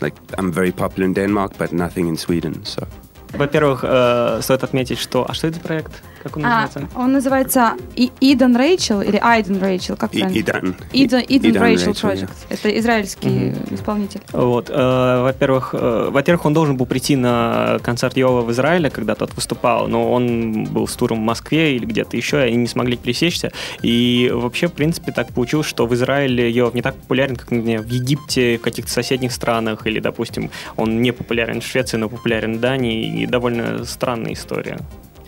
like 0.00 0.14
I'm 0.38 0.50
very 0.52 0.72
popular 0.72 1.06
in 1.06 1.14
Denmark, 1.14 1.52
but 1.58 1.72
nothing 1.72 2.08
in 2.08 2.16
Sweden. 2.16 2.64
So 2.64 2.86
во-первых 3.32 3.80
э, 3.82 4.40
стоит 4.42 4.62
отметить 4.62 4.98
что 4.98 5.28
а 5.28 5.34
что 5.34 5.48
это 5.48 5.56
за 5.56 5.62
проект 5.62 6.02
Как 6.21 6.37
он 6.37 6.45
А, 6.45 6.61
называется 6.61 6.87
он 6.95 7.11
называется 7.13 7.73
И- 7.95 8.11
Иден 8.19 8.55
Рэйчел 8.55 9.01
или 9.01 9.17
Айден 9.21 9.59
Рэйчел, 9.61 9.95
как 9.95 10.11
правильно? 10.11 10.37
Иден, 10.37 10.75
Иден 10.93 11.19
Idan 11.19 11.59
Рэйчел 11.59 11.91
Project. 11.91 12.29
Это 12.49 12.79
израильский 12.79 13.53
исполнитель. 13.71 14.21
Вот, 14.31 14.69
э, 14.69 15.21
во-первых, 15.23 15.73
э, 15.73 16.09
во-первых, 16.11 16.45
он 16.45 16.53
должен 16.53 16.77
был 16.77 16.85
прийти 16.85 17.15
на 17.15 17.79
концерт 17.83 18.17
Йова 18.17 18.41
в 18.41 18.51
Израиле, 18.51 18.89
когда 18.89 19.15
тот 19.15 19.33
выступал, 19.35 19.87
но 19.87 20.11
он 20.11 20.65
был 20.65 20.87
с 20.87 20.95
туром 20.95 21.19
в 21.19 21.23
Москве 21.23 21.75
или 21.75 21.85
где-то 21.85 22.17
еще, 22.17 22.37
и 22.37 22.47
они 22.49 22.57
не 22.57 22.67
смогли 22.67 22.97
пересечься. 22.97 23.51
И 23.81 24.29
вообще, 24.33 24.67
в 24.67 24.73
принципе, 24.73 25.11
так 25.11 25.33
получилось, 25.33 25.67
что 25.67 25.85
в 25.85 25.93
Израиле 25.93 26.49
Йов 26.51 26.73
не 26.73 26.81
так 26.81 26.95
популярен, 26.95 27.35
как 27.35 27.51
например, 27.51 27.81
в 27.81 27.87
Египте, 27.87 28.57
в 28.57 28.61
каких-то 28.61 28.91
соседних 28.91 29.31
странах, 29.31 29.87
или, 29.87 29.99
допустим, 29.99 30.49
он 30.75 31.01
не 31.01 31.11
популярен 31.11 31.61
в 31.61 31.65
Швеции, 31.65 31.97
но 31.97 32.09
популярен 32.09 32.57
в 32.57 32.59
Дании, 32.59 33.21
и 33.23 33.25
довольно 33.25 33.85
странная 33.85 34.33
история. 34.33 34.79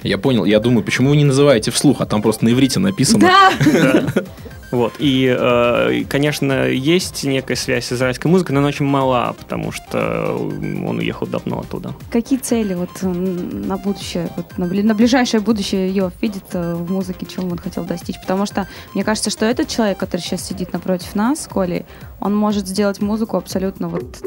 Я 0.03 0.17
понял. 0.17 0.45
Я 0.45 0.59
думаю, 0.59 0.83
почему 0.83 1.09
вы 1.11 1.17
не 1.17 1.25
называете 1.25 1.71
вслух, 1.71 2.01
а 2.01 2.05
там 2.05 2.21
просто 2.21 2.45
на 2.45 2.49
иврите 2.49 2.79
написано. 2.79 3.29
Да! 3.29 4.05
Вот. 4.71 4.93
И, 4.99 5.27
э, 5.37 5.93
и, 5.95 6.03
конечно, 6.05 6.65
есть 6.67 7.25
некая 7.25 7.55
связь 7.55 7.87
с 7.87 7.91
израильской 7.91 8.31
музыкой, 8.31 8.53
но 8.53 8.59
она 8.59 8.69
очень 8.69 8.85
мала, 8.85 9.35
потому 9.37 9.71
что 9.73 10.33
он 10.33 10.97
уехал 10.97 11.27
давно 11.27 11.59
оттуда. 11.59 11.93
Какие 12.09 12.39
цели 12.39 12.73
вот 12.73 12.89
на 13.01 13.75
будущее, 13.77 14.29
вот 14.37 14.57
на, 14.57 14.63
бли- 14.63 14.83
на 14.83 14.95
ближайшее 14.95 15.41
будущее 15.41 15.89
Йов 15.89 16.13
видит 16.21 16.45
э, 16.53 16.73
в 16.73 16.89
музыке, 16.89 17.25
чего 17.25 17.47
он 17.49 17.57
хотел 17.57 17.83
достичь? 17.83 18.15
Потому 18.21 18.45
что 18.45 18.67
мне 18.93 19.03
кажется, 19.03 19.29
что 19.29 19.45
этот 19.45 19.67
человек, 19.67 19.97
который 19.97 20.21
сейчас 20.21 20.47
сидит 20.47 20.71
напротив 20.71 21.15
нас, 21.15 21.47
Колей, 21.51 21.85
он 22.21 22.33
может 22.33 22.65
сделать 22.65 23.01
музыку 23.01 23.35
абсолютно 23.35 23.89
вот 23.89 24.23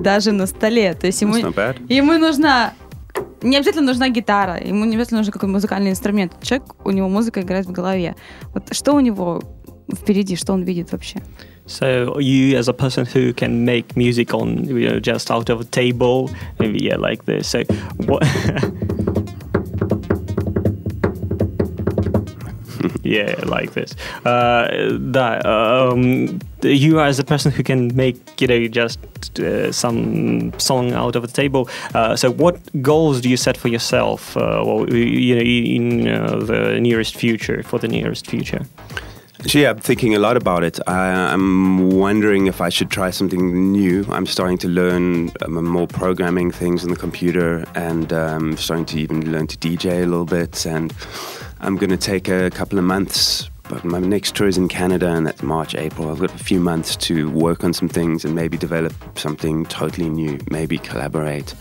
даже 0.00 0.32
на 0.32 0.46
столе. 0.46 0.94
То 0.94 1.06
есть 1.06 1.22
ему, 1.22 1.36
ему 1.36 2.18
нужна 2.18 2.72
не 3.42 3.56
обязательно 3.56 3.86
нужна 3.86 4.08
гитара, 4.08 4.58
ему 4.62 4.84
не 4.84 4.94
обязательно 4.94 5.18
нужен 5.18 5.32
какой-то 5.32 5.52
музыкальный 5.52 5.90
инструмент. 5.90 6.32
Человек, 6.42 6.74
у 6.84 6.90
него 6.90 7.08
музыка 7.08 7.40
играет 7.40 7.66
в 7.66 7.72
голове. 7.72 8.14
Вот 8.54 8.74
что 8.74 8.92
у 8.94 9.00
него 9.00 9.42
впереди, 9.92 10.36
что 10.36 10.52
он 10.52 10.62
видит 10.62 10.92
вообще? 10.92 11.20
So 11.66 12.18
you, 12.18 12.56
as 12.58 12.68
a 12.68 12.72
person 12.72 13.06
who 13.06 13.32
can 13.32 13.64
make 13.64 13.96
music 13.96 14.34
on, 14.34 14.64
you 14.66 14.88
know, 14.88 14.98
just 14.98 15.30
out 15.30 15.48
of 15.48 15.60
a 15.60 15.64
table, 15.64 16.28
maybe 16.58 16.82
yeah, 16.82 16.96
like 16.96 17.24
this. 17.24 17.48
So 17.48 17.62
what? 18.06 18.26
yeah, 23.02 23.34
like 23.44 23.72
this. 23.72 23.94
Uh, 24.24 24.98
да, 25.10 25.40
um, 25.44 26.38
you 26.62 27.00
as 27.00 27.18
a 27.18 27.24
person 27.24 27.52
who 27.52 27.62
can 27.62 27.94
make, 27.96 28.40
you 28.40 28.46
know, 28.46 28.66
just 28.68 28.98
uh, 29.40 29.72
some 29.72 30.52
song 30.58 30.92
out 30.92 31.16
of 31.16 31.22
the 31.22 31.32
table. 31.32 31.68
Uh, 31.94 32.16
so, 32.16 32.30
what 32.30 32.58
goals 32.82 33.20
do 33.20 33.28
you 33.28 33.36
set 33.36 33.56
for 33.56 33.68
yourself, 33.68 34.36
uh, 34.36 34.62
well, 34.64 34.88
you 34.92 35.34
know, 35.34 35.42
in 35.42 36.08
uh, 36.08 36.36
the 36.36 36.80
nearest 36.80 37.16
future, 37.16 37.62
for 37.62 37.78
the 37.78 37.88
nearest 37.88 38.26
future? 38.26 38.66
Yeah, 39.46 39.70
I'm 39.70 39.80
thinking 39.80 40.14
a 40.14 40.20
lot 40.20 40.36
about 40.36 40.62
it. 40.62 40.78
I, 40.86 41.32
I'm 41.32 41.90
wondering 41.90 42.46
if 42.46 42.60
I 42.60 42.68
should 42.68 42.90
try 42.90 43.10
something 43.10 43.72
new. 43.72 44.06
I'm 44.08 44.24
starting 44.24 44.56
to 44.58 44.68
learn 44.68 45.32
um, 45.44 45.64
more 45.64 45.88
programming 45.88 46.52
things 46.52 46.84
on 46.84 46.90
the 46.90 46.96
computer, 46.96 47.64
and 47.74 48.12
um, 48.12 48.56
starting 48.56 48.86
to 48.86 49.00
even 49.00 49.32
learn 49.32 49.48
to 49.48 49.56
DJ 49.56 50.04
a 50.04 50.06
little 50.06 50.24
bit. 50.24 50.64
And 50.64 50.92
I'm 51.62 51.76
going 51.76 51.90
to 51.90 51.96
take 51.96 52.28
a 52.28 52.50
couple 52.50 52.78
of 52.78 52.84
months. 52.84 53.48
But 53.68 53.84
my 53.84 54.00
next 54.00 54.34
tour 54.34 54.48
is 54.48 54.58
in 54.58 54.68
Canada, 54.68 55.08
and 55.08 55.26
that's 55.26 55.42
March, 55.42 55.74
April. 55.76 56.10
I've 56.10 56.18
got 56.18 56.34
a 56.34 56.44
few 56.44 56.60
months 56.60 56.96
to 56.96 57.30
work 57.30 57.64
on 57.64 57.72
some 57.72 57.88
things 57.88 58.24
and 58.24 58.34
maybe 58.34 58.58
develop 58.58 58.92
something 59.16 59.64
totally 59.66 60.10
new. 60.10 60.38
Maybe 60.50 60.76
collaborate. 60.76 61.54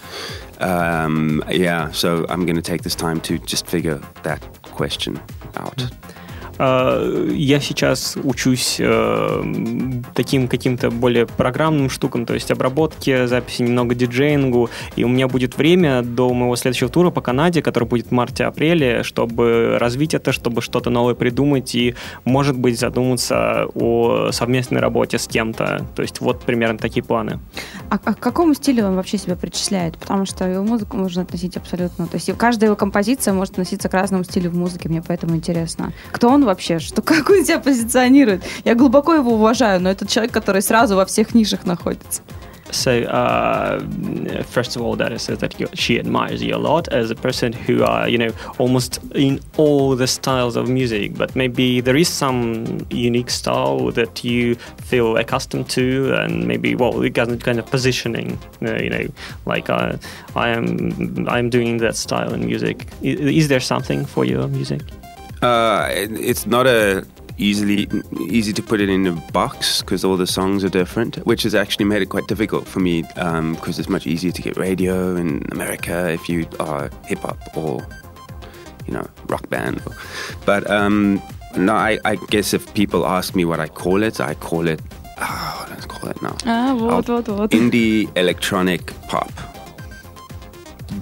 Um, 0.59 1.43
yeah, 1.49 1.91
so 1.91 2.25
I'm 2.27 2.45
going 2.45 2.55
to 2.55 2.61
take 2.61 2.81
this 2.81 2.95
time 2.95 3.21
to 3.21 3.37
just 3.37 3.67
figure 3.67 4.01
that 4.23 4.41
question 4.63 5.21
out. 5.55 5.89
Э, 6.61 7.27
я 7.33 7.59
сейчас 7.59 8.15
учусь 8.23 8.77
э, 8.79 9.43
таким 10.13 10.47
каким-то 10.47 10.91
более 10.91 11.25
программным 11.25 11.89
штукам, 11.89 12.27
то 12.27 12.35
есть 12.35 12.51
обработке, 12.51 13.25
записи, 13.27 13.63
немного 13.63 13.95
диджеингу, 13.95 14.69
и 14.95 15.03
у 15.03 15.07
меня 15.07 15.27
будет 15.27 15.57
время 15.57 16.03
до 16.03 16.31
моего 16.31 16.55
следующего 16.55 16.89
тура 16.89 17.09
по 17.09 17.21
Канаде, 17.21 17.63
который 17.63 17.85
будет 17.85 18.07
в 18.07 18.11
марте-апреле, 18.11 19.01
чтобы 19.01 19.77
развить 19.79 20.13
это, 20.13 20.31
чтобы 20.31 20.61
что-то 20.61 20.91
новое 20.91 21.15
придумать 21.15 21.73
и, 21.73 21.95
может 22.25 22.55
быть, 22.55 22.79
задуматься 22.79 23.65
о 23.73 24.29
совместной 24.31 24.81
работе 24.81 25.17
с 25.17 25.27
кем-то. 25.27 25.87
То 25.95 26.03
есть 26.03 26.21
вот 26.21 26.41
примерно 26.41 26.77
такие 26.77 27.03
планы. 27.03 27.39
А, 27.89 27.97
а 28.05 28.13
к 28.13 28.19
какому 28.19 28.53
стилю 28.53 28.85
он 28.85 28.95
вообще 28.95 29.17
себя 29.17 29.35
причисляет? 29.35 29.97
Потому 29.97 30.27
что 30.27 30.47
его 30.47 30.63
музыку 30.63 30.95
можно 30.95 31.23
относить 31.23 31.57
абсолютно... 31.57 32.05
То 32.05 32.17
есть 32.17 32.31
каждая 32.37 32.67
его 32.67 32.75
композиция 32.75 33.33
может 33.33 33.53
относиться 33.53 33.89
к 33.89 33.93
разному 33.95 34.23
стилю 34.23 34.51
в 34.51 34.55
музыке, 34.55 34.89
мне 34.89 35.01
поэтому 35.01 35.35
интересно. 35.35 35.91
Кто 36.11 36.29
он 36.29 36.50
вообще? 36.51 36.79
Что, 36.79 37.01
как 37.01 37.29
он 37.29 37.43
себя 37.43 37.59
позиционирует? 37.59 38.43
Я 38.65 38.75
глубоко 38.75 39.13
его 39.13 39.33
уважаю, 39.33 39.81
но 39.81 39.89
это 39.89 40.07
человек, 40.07 40.31
который 40.31 40.61
сразу 40.61 40.95
во 40.95 41.05
всех 41.05 41.33
нишах 41.33 41.65
находится. 41.65 42.21
So, 42.71 43.03
uh, 43.03 43.79
first 44.43 44.75
of 44.75 44.81
all, 44.81 44.95
Dara 44.95 45.19
says 45.19 45.39
that 45.39 45.59
you, 45.59 45.67
she 45.73 45.99
admires 45.99 46.41
you 46.41 46.55
a 46.55 46.57
lot 46.57 46.87
as 46.87 47.11
a 47.11 47.15
person 47.15 47.51
who 47.51 47.83
are, 47.83 48.07
you 48.07 48.17
know, 48.17 48.31
almost 48.59 48.99
in 49.13 49.41
all 49.57 49.95
the 49.95 50.07
styles 50.07 50.55
of 50.55 50.69
music. 50.69 51.17
But 51.17 51.35
maybe 51.35 51.81
there 51.81 51.97
is 51.97 52.07
some 52.07 52.87
unique 52.89 53.29
style 53.29 53.91
that 53.91 54.23
you 54.23 54.55
feel 54.85 55.17
accustomed 55.17 55.69
to, 55.71 56.13
and 56.15 56.47
maybe, 56.47 56.75
well, 56.75 57.01
it 57.01 57.13
kind 57.13 57.59
of 57.59 57.65
positioning, 57.65 58.39
uh, 58.61 58.75
you 58.75 58.89
know, 58.89 59.07
like 59.45 59.69
uh, 59.69 59.97
I 60.35 60.49
am, 60.49 61.27
I 61.27 61.39
am 61.39 61.49
doing 61.49 61.77
that 61.79 61.97
style 61.97 62.33
in 62.33 62.45
music. 62.45 62.87
Is, 63.01 63.19
is 63.19 63.47
there 63.49 63.59
something 63.59 64.05
for 64.05 64.23
your 64.23 64.47
music? 64.47 64.81
Uh, 65.41 65.87
it's 65.91 66.45
not 66.45 66.67
a 66.67 67.05
easily 67.37 67.89
easy 68.29 68.53
to 68.53 68.61
put 68.61 68.79
it 68.79 68.89
in 68.89 69.07
a 69.07 69.13
box 69.31 69.81
because 69.81 70.05
all 70.05 70.15
the 70.15 70.27
songs 70.27 70.63
are 70.63 70.69
different, 70.69 71.15
which 71.25 71.43
has 71.43 71.55
actually 71.55 71.85
made 71.85 72.01
it 72.01 72.07
quite 72.07 72.27
difficult 72.27 72.67
for 72.67 72.79
me 72.79 73.01
because 73.01 73.17
um, 73.17 73.57
it's 73.65 73.89
much 73.89 74.05
easier 74.05 74.31
to 74.31 74.41
get 74.41 74.57
radio 74.57 75.15
in 75.15 75.43
America 75.51 76.11
if 76.11 76.29
you 76.29 76.47
are 76.59 76.89
hip 77.05 77.19
hop 77.19 77.57
or 77.57 77.85
you 78.85 78.93
know 78.93 79.07
rock 79.27 79.49
band. 79.49 79.81
But 80.45 80.69
um, 80.69 81.21
no, 81.57 81.73
I, 81.73 81.99
I, 82.05 82.15
guess 82.15 82.53
if 82.53 82.71
people 82.73 83.05
ask 83.05 83.35
me 83.35 83.45
what 83.45 83.59
I 83.59 83.67
call 83.67 84.03
it, 84.03 84.19
I 84.19 84.35
call 84.35 84.67
it. 84.67 84.81
Oh, 85.17 85.67
let's 85.69 85.85
call 85.85 86.09
it 86.09 86.21
now. 86.21 86.35
Ah, 86.45 86.73
what, 86.73 87.09
what, 87.09 87.27
what? 87.27 87.51
Indie 87.51 88.15
electronic 88.17 88.93
pop. 89.07 89.31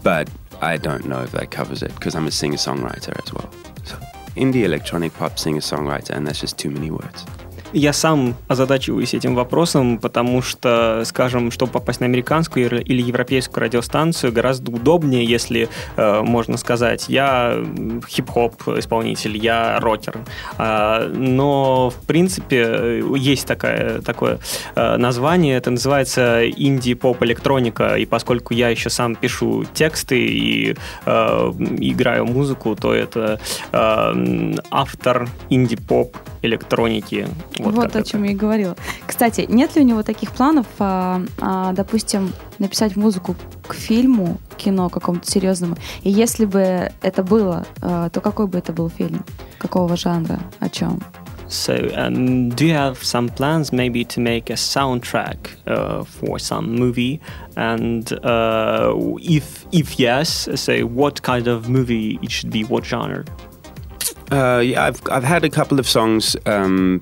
But 0.03 0.29
I 0.61 0.77
don't 0.77 1.05
know 1.05 1.21
if 1.21 1.31
that 1.31 1.51
covers 1.51 1.81
it 1.83 1.93
because 1.95 2.15
I'm 2.15 2.27
a 2.27 2.31
singer 2.31 2.57
songwriter 2.57 3.17
as 3.25 3.33
well. 3.33 3.49
Indie 4.39 4.63
electronic 4.63 5.13
pop 5.13 5.37
singer-songwriter, 5.37 6.11
and 6.11 6.25
that's 6.25 6.39
just 6.39 6.57
too 6.57 6.71
many 6.71 6.89
words. 6.89 7.25
Я 7.71 7.93
сам 7.93 8.35
озадачиваюсь 8.47 9.13
этим 9.13 9.35
вопросом, 9.35 9.99
потому 9.99 10.41
что, 10.41 11.03
скажем, 11.05 11.51
чтобы 11.51 11.71
попасть 11.71 11.99
на 11.99 12.07
американскую 12.07 12.81
или 12.81 13.01
европейскую 13.01 13.61
радиостанцию, 13.61 14.33
гораздо 14.33 14.71
удобнее, 14.71 15.23
если 15.23 15.69
э, 15.95 16.21
можно 16.21 16.57
сказать, 16.57 17.05
я 17.09 17.63
хип-хоп 18.07 18.67
исполнитель, 18.69 19.37
я 19.37 19.79
рокер. 19.79 20.17
Э, 20.57 21.07
но, 21.13 21.91
в 21.91 22.07
принципе, 22.07 23.03
есть 23.15 23.45
такая, 23.45 24.01
такое 24.01 24.39
э, 24.75 24.97
название, 24.97 25.55
это 25.55 25.69
называется 25.69 26.49
инди-поп-электроника, 26.49 27.95
и 27.97 28.05
поскольку 28.05 28.55
я 28.55 28.69
еще 28.69 28.89
сам 28.89 29.15
пишу 29.15 29.65
тексты 29.75 30.19
и 30.19 30.75
э, 31.05 31.51
играю 31.79 32.25
музыку, 32.25 32.75
то 32.75 32.95
это 32.95 33.39
э, 33.71 34.55
автор 34.71 35.29
инди-поп 35.49 36.17
электроники 36.41 37.27
вот, 37.59 37.75
вот 37.75 37.95
о 37.95 38.03
чем 38.03 38.23
я 38.23 38.31
и 38.31 38.35
говорила. 38.35 38.75
Кстати, 39.05 39.45
нет 39.49 39.75
ли 39.75 39.81
у 39.81 39.85
него 39.85 40.03
таких 40.03 40.31
планов, 40.31 40.67
а, 40.79 41.21
а, 41.39 41.73
допустим, 41.73 42.33
написать 42.57 42.95
музыку 42.95 43.35
к 43.67 43.73
фильму, 43.73 44.37
кино 44.57 44.89
какому-то 44.89 45.29
серьезному? 45.29 45.75
И 46.03 46.09
если 46.09 46.45
бы 46.45 46.91
это 47.01 47.23
было, 47.23 47.65
а, 47.81 48.09
то 48.09 48.21
какой 48.21 48.47
бы 48.47 48.57
это 48.57 48.73
был 48.73 48.89
фильм? 48.89 49.23
Какого 49.57 49.95
жанра? 49.97 50.39
О 50.59 50.69
чем? 50.69 50.99
So, 51.49 51.89
um, 51.95 52.49
do 52.49 52.63
you 52.63 52.73
have 52.73 53.03
some 53.03 53.27
plans 53.27 53.73
maybe 53.73 54.05
to 54.05 54.19
make 54.19 54.51
a 54.51 54.53
soundtrack 54.53 55.37
uh, 55.65 56.03
for 56.03 56.37
some 56.37 56.75
movie? 56.75 57.19
And 57.57 58.13
uh, 58.23 58.93
if 59.19 59.65
if 59.71 59.99
yes, 59.99 60.47
so 60.53 60.81
what 60.81 61.23
kind 61.23 61.47
of 61.47 61.67
movie 61.67 62.19
it 62.21 62.29
should 62.29 62.51
be? 62.51 62.65
What 62.65 62.85
genre? 62.85 63.25
Uh, 64.31 64.61
yeah, 64.63 64.85
I've 64.85 65.01
I've 65.09 65.23
had 65.23 65.43
a 65.43 65.49
couple 65.49 65.79
of 65.79 65.87
songs 65.87 66.35
um, 66.45 67.01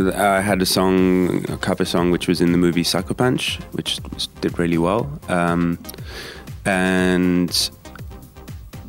I 0.00 0.40
had 0.40 0.62
a 0.62 0.66
song, 0.66 1.44
a 1.50 1.56
cover 1.56 1.84
song, 1.84 2.10
which 2.10 2.28
was 2.28 2.40
in 2.40 2.52
the 2.52 2.58
movie 2.58 2.84
Sucker 2.84 3.14
Punch, 3.14 3.58
which 3.72 3.98
did 4.40 4.58
really 4.58 4.78
well. 4.78 5.10
Um, 5.28 5.78
and 6.64 7.70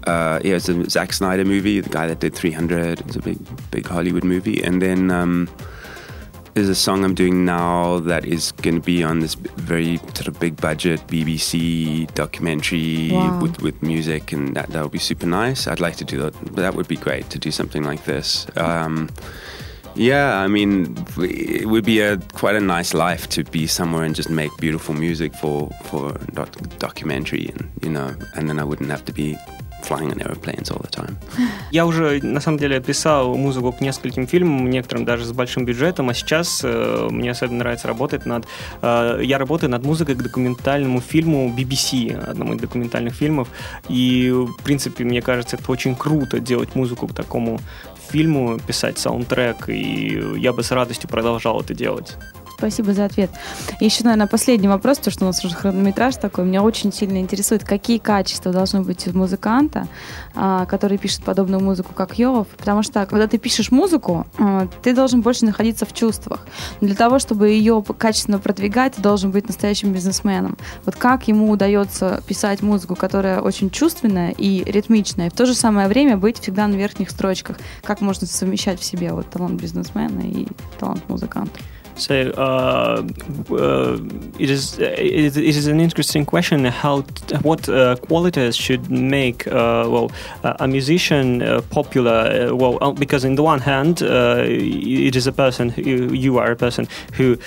uh, 0.07 0.39
yeah, 0.43 0.55
it's 0.55 0.69
a 0.69 0.89
Zack 0.89 1.13
Snyder 1.13 1.45
movie, 1.45 1.79
the 1.79 1.89
guy 1.89 2.07
that 2.07 2.19
did 2.19 2.33
300. 2.33 3.01
It's 3.01 3.15
a 3.15 3.21
big, 3.21 3.37
big 3.71 3.87
Hollywood 3.87 4.23
movie. 4.23 4.63
And 4.63 4.81
then 4.81 5.11
um, 5.11 5.49
there's 6.53 6.69
a 6.69 6.75
song 6.75 7.03
I'm 7.03 7.15
doing 7.15 7.45
now 7.45 7.99
that 7.99 8.25
is 8.25 8.51
going 8.51 8.75
to 8.75 8.81
be 8.81 9.03
on 9.03 9.19
this 9.19 9.35
very 9.35 9.97
sort 9.97 10.27
of 10.27 10.39
big 10.39 10.59
budget 10.59 11.05
BBC 11.07 12.13
documentary 12.13 13.11
wow. 13.11 13.39
with, 13.41 13.61
with 13.61 13.81
music, 13.81 14.31
and 14.31 14.55
that 14.55 14.69
that 14.69 14.83
would 14.83 14.91
be 14.91 14.99
super 14.99 15.25
nice. 15.25 15.67
I'd 15.67 15.79
like 15.79 15.95
to 15.97 16.05
do 16.05 16.17
that. 16.17 16.33
That 16.55 16.75
would 16.75 16.87
be 16.87 16.97
great 16.97 17.29
to 17.29 17.39
do 17.39 17.51
something 17.51 17.83
like 17.83 18.05
this. 18.05 18.47
Um, 18.57 19.09
yeah, 19.95 20.37
I 20.37 20.47
mean, 20.47 20.95
it 21.17 21.67
would 21.67 21.85
be 21.85 21.99
a 21.99 22.17
quite 22.33 22.55
a 22.55 22.59
nice 22.59 22.93
life 22.93 23.27
to 23.29 23.43
be 23.43 23.67
somewhere 23.67 24.03
and 24.03 24.15
just 24.15 24.29
make 24.29 24.51
beautiful 24.57 24.95
music 24.95 25.33
for 25.35 25.69
for 25.83 26.17
doc 26.33 26.49
documentary, 26.79 27.49
and 27.49 27.69
you 27.81 27.89
know, 27.89 28.13
and 28.35 28.49
then 28.49 28.59
I 28.59 28.63
wouldn't 28.63 28.89
have 28.89 29.05
to 29.05 29.13
be 29.13 29.37
flying 29.83 30.11
on 30.11 30.21
airplanes 30.21 30.71
all 30.71 30.79
the 30.79 30.89
time. 30.89 31.17
Я 31.71 31.85
уже, 31.85 32.19
на 32.23 32.39
самом 32.39 32.57
деле, 32.57 32.79
писал 32.79 33.35
музыку 33.35 33.71
к 33.71 33.81
нескольким 33.81 34.27
фильмам, 34.27 34.69
некоторым 34.69 35.05
даже 35.05 35.25
с 35.25 35.31
большим 35.31 35.65
бюджетом, 35.65 36.09
а 36.09 36.13
сейчас 36.13 36.61
э, 36.63 37.07
мне 37.09 37.31
особенно 37.31 37.59
нравится 37.59 37.87
работать 37.87 38.25
над... 38.25 38.45
Э, 38.81 39.19
я 39.23 39.37
работаю 39.37 39.69
над 39.69 39.83
музыкой 39.83 40.15
к 40.15 40.21
документальному 40.21 41.01
фильму 41.01 41.53
BBC, 41.57 42.15
одному 42.29 42.53
из 42.53 42.61
документальных 42.61 43.13
фильмов, 43.13 43.47
и, 43.89 44.31
в 44.31 44.63
принципе, 44.63 45.03
мне 45.03 45.21
кажется, 45.21 45.57
это 45.57 45.71
очень 45.71 45.95
круто 45.95 46.39
делать 46.39 46.75
музыку 46.75 47.07
к 47.07 47.13
такому 47.13 47.59
фильму, 48.11 48.59
писать 48.59 48.97
саундтрек, 48.97 49.69
и 49.69 50.21
я 50.37 50.53
бы 50.53 50.63
с 50.63 50.71
радостью 50.71 51.09
продолжал 51.09 51.61
это 51.61 51.73
делать. 51.73 52.17
Спасибо 52.61 52.93
за 52.93 53.05
ответ. 53.05 53.31
еще, 53.79 54.03
наверное, 54.03 54.27
последний 54.27 54.67
вопрос, 54.67 54.99
то, 54.99 55.09
что 55.09 55.23
у 55.23 55.27
нас 55.29 55.43
уже 55.43 55.55
хронометраж 55.55 56.17
такой. 56.17 56.45
Меня 56.45 56.61
очень 56.61 56.93
сильно 56.93 57.17
интересует, 57.17 57.63
какие 57.63 57.97
качества 57.97 58.51
должны 58.51 58.81
быть 58.81 59.07
у 59.07 59.17
музыканта, 59.17 59.87
а, 60.35 60.67
который 60.67 60.99
пишет 60.99 61.23
подобную 61.23 61.59
музыку, 61.59 61.93
как 61.95 62.19
Йов. 62.19 62.45
Потому 62.49 62.83
что, 62.83 63.03
когда 63.07 63.25
ты 63.25 63.39
пишешь 63.39 63.71
музыку, 63.71 64.27
а, 64.37 64.67
ты 64.83 64.93
должен 64.93 65.21
больше 65.21 65.43
находиться 65.43 65.87
в 65.87 65.93
чувствах. 65.93 66.45
Но 66.81 66.87
для 66.87 66.95
того, 66.95 67.17
чтобы 67.17 67.49
ее 67.49 67.83
качественно 67.97 68.37
продвигать, 68.37 68.93
ты 68.93 69.01
должен 69.01 69.31
быть 69.31 69.47
настоящим 69.47 69.91
бизнесменом. 69.91 70.55
Вот 70.85 70.95
как 70.95 71.27
ему 71.27 71.49
удается 71.49 72.21
писать 72.27 72.61
музыку, 72.61 72.95
которая 72.95 73.41
очень 73.41 73.71
чувственная 73.71 74.35
и 74.37 74.63
ритмичная, 74.71 75.27
и 75.27 75.29
в 75.31 75.33
то 75.33 75.47
же 75.47 75.55
самое 75.55 75.87
время 75.87 76.15
быть 76.15 76.37
всегда 76.37 76.67
на 76.67 76.75
верхних 76.75 77.09
строчках. 77.09 77.57
Как 77.81 78.01
можно 78.01 78.27
совмещать 78.27 78.79
в 78.79 78.83
себе 78.83 79.13
вот 79.13 79.27
талант 79.31 79.59
бизнесмена 79.59 80.21
и 80.21 80.45
талант 80.79 81.09
музыканта? 81.09 81.59
So 82.01 82.31
uh, 82.31 83.03
uh, 83.53 83.99
it 84.39 84.49
is 84.49 84.79
it 84.79 85.37
is 85.37 85.67
an 85.67 85.79
interesting 85.79 86.25
question. 86.25 86.65
How 86.65 87.01
what 87.43 87.69
uh, 87.69 87.95
qualities 87.97 88.55
should 88.55 88.89
make 88.89 89.45
uh, 89.45 89.85
well 89.87 90.11
a 90.43 90.67
musician 90.67 91.43
uh, 91.43 91.61
popular? 91.69 92.55
well, 92.55 92.79
uh, 92.81 92.91
because 92.91 93.23
in 93.23 93.35
the 93.35 93.43
one 93.43 93.59
hand, 93.59 94.01
it 94.01 95.15
is 95.15 95.27
a 95.27 95.31
person 95.31 95.69
who 95.69 96.11
you 96.11 96.39
are 96.39 96.51
a 96.51 96.55
person 96.55 96.87
who 97.13 97.37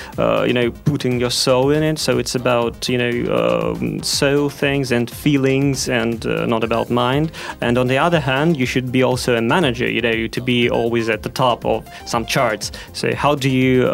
you 0.46 0.52
know 0.52 0.70
putting 0.84 1.18
your 1.18 1.32
soul 1.32 1.70
in 1.70 1.82
it. 1.82 1.98
So 1.98 2.18
it's 2.18 2.36
about 2.36 2.88
you 2.88 2.98
know 2.98 3.14
um, 3.40 4.02
soul 4.04 4.50
things 4.50 4.92
and 4.92 5.10
feelings 5.10 5.88
and 5.88 6.24
not 6.24 6.62
about 6.62 6.90
mind. 6.90 7.32
And 7.60 7.76
on 7.76 7.88
the 7.88 7.98
other 7.98 8.20
hand, 8.20 8.56
you 8.56 8.66
should 8.66 8.92
be 8.92 9.02
also 9.02 9.34
a 9.34 9.42
manager. 9.42 9.90
You 9.90 10.00
know 10.00 10.28
to 10.28 10.40
be 10.40 10.70
always 10.70 11.08
at 11.08 11.24
the 11.24 11.30
top 11.30 11.66
of 11.66 11.88
some 12.06 12.24
charts. 12.24 12.70
So 12.92 13.14
how 13.16 13.34
do 13.34 13.50
you 13.50 13.88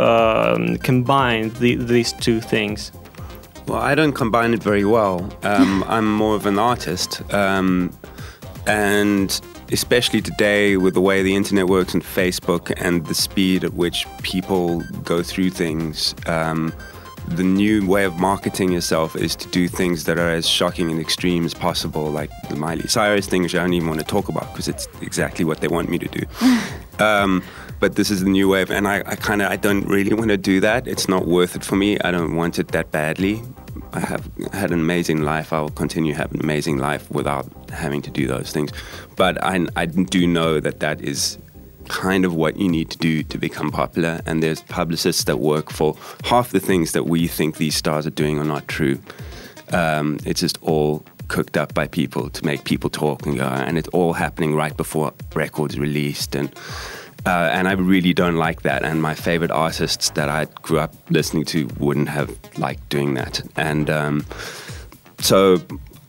um, 0.55 0.79
combine 0.79 1.51
the, 1.61 1.77
these 1.77 2.13
two 2.13 2.41
things? 2.41 2.93
Well, 3.67 3.81
I 3.81 3.95
don't 3.95 4.13
combine 4.13 4.55
it 4.55 4.63
very 4.63 4.85
well. 4.85 5.31
Um, 5.43 5.85
I'm 5.89 6.13
more 6.13 6.35
of 6.35 6.47
an 6.47 6.59
artist. 6.59 7.23
Um, 7.33 7.97
and 8.67 9.41
especially 9.73 10.21
today, 10.21 10.77
with 10.77 10.95
the 10.95 11.01
way 11.01 11.23
the 11.23 11.35
internet 11.35 11.67
works 11.67 11.95
and 11.95 12.03
Facebook 12.03 12.73
and 12.77 13.07
the 13.07 13.15
speed 13.15 13.65
at 13.65 13.75
which 13.75 14.07
people 14.23 14.81
go 15.05 15.23
through 15.23 15.51
things, 15.51 16.15
um, 16.27 16.73
the 17.29 17.45
new 17.45 17.87
way 17.87 18.05
of 18.05 18.19
marketing 18.19 18.73
yourself 18.73 19.15
is 19.15 19.37
to 19.37 19.49
do 19.49 19.69
things 19.69 20.05
that 20.05 20.19
are 20.19 20.31
as 20.31 20.49
shocking 20.49 20.91
and 20.91 20.99
extreme 20.99 21.45
as 21.45 21.55
possible, 21.55 22.11
like 22.11 22.31
the 22.49 22.57
Miley 22.57 22.89
Cyrus 22.89 23.27
thing, 23.27 23.43
which 23.43 23.55
I 23.55 23.59
don't 23.59 23.73
even 23.73 23.89
want 23.89 24.01
to 24.01 24.07
talk 24.07 24.29
about 24.29 24.53
because 24.53 24.67
it's 24.67 24.89
exactly 25.01 25.45
what 25.45 25.61
they 25.61 25.69
want 25.69 25.89
me 25.89 25.99
to 25.99 26.09
do. 26.09 26.27
but 27.81 27.97
this 27.97 28.11
is 28.11 28.23
the 28.23 28.31
new 28.31 28.49
wave, 28.49 28.71
and 28.71 28.87
I, 28.87 28.99
I 29.07 29.17
kind 29.17 29.43
of 29.43 29.51
I 29.51 29.57
don't 29.57 29.87
really 29.87 30.15
want 30.15 30.29
to 30.29 30.37
do 30.37 30.61
that. 30.61 30.87
It's 30.87 31.09
not 31.09 31.27
worth 31.27 31.57
it 31.57 31.65
for 31.65 31.77
me. 31.77 31.99
I 32.01 32.11
don't 32.11 32.37
want 32.37 32.59
it 32.59 32.69
that 32.69 32.91
badly. 32.93 33.43
I 33.93 34.01
have 34.01 34.31
had 34.53 34.71
an 34.71 34.81
amazing 34.81 35.23
life. 35.23 35.53
I 35.53 35.61
will 35.61 35.71
continue 35.71 36.13
to 36.13 36.19
have 36.19 36.33
an 36.33 36.41
amazing 36.41 36.79
life 36.79 37.11
without 37.11 37.47
having 37.71 38.03
to 38.03 38.11
do 38.11 38.27
those 38.27 38.53
things. 38.53 38.71
But 39.17 39.43
I, 39.43 39.67
I 39.77 39.87
do 39.87 40.27
know 40.27 40.61
that 40.61 40.81
that 40.81 41.01
is 41.01 41.39
kind 41.89 42.25
of 42.25 42.35
what 42.35 42.57
you 42.57 42.69
need 42.69 42.91
to 42.91 42.99
do 42.99 43.23
to 43.25 43.39
become 43.39 43.71
popular. 43.71 44.21
And 44.27 44.43
there's 44.43 44.63
publicists 44.63 45.25
that 45.25 45.39
work 45.39 45.71
for 45.71 45.97
half 46.25 46.51
the 46.51 46.61
things 46.61 46.93
that 46.93 47.07
we 47.07 47.27
think 47.27 47.57
these 47.57 47.75
stars 47.75 48.07
are 48.07 48.11
doing 48.11 48.39
are 48.39 48.45
not 48.45 48.69
true. 48.69 49.01
Um, 49.73 50.19
it's 50.25 50.41
just 50.41 50.59
all 50.63 51.05
cooked 51.29 51.57
up 51.57 51.75
by 51.75 51.87
people 51.87 52.29
to 52.29 52.45
make 52.45 52.65
people 52.65 52.91
talk 52.91 53.25
and 53.25 53.37
go, 53.39 53.47
and 53.47 53.79
it's 53.79 53.89
all 53.89 54.13
happening 54.13 54.55
right 54.55 54.77
before 54.77 55.13
records 55.35 55.79
released 55.79 56.35
and 56.35 56.53
uh, 57.27 57.51
and 57.53 57.69
I 57.69 57.73
really 57.73 58.13
don't 58.13 58.37
like 58.37 58.63
that. 58.63 58.83
And 58.85 59.03
my 59.03 59.15
favorite 59.15 59.51
artists 59.51 60.11
that 60.11 60.29
I 60.29 60.47
grew 60.63 60.79
up 60.79 60.95
listening 61.11 61.45
to 61.47 61.69
wouldn't 61.79 62.09
have 62.09 62.31
liked 62.59 62.89
doing 62.89 63.15
that. 63.15 63.43
And 63.57 63.91
um, 63.91 64.25
so 65.19 65.61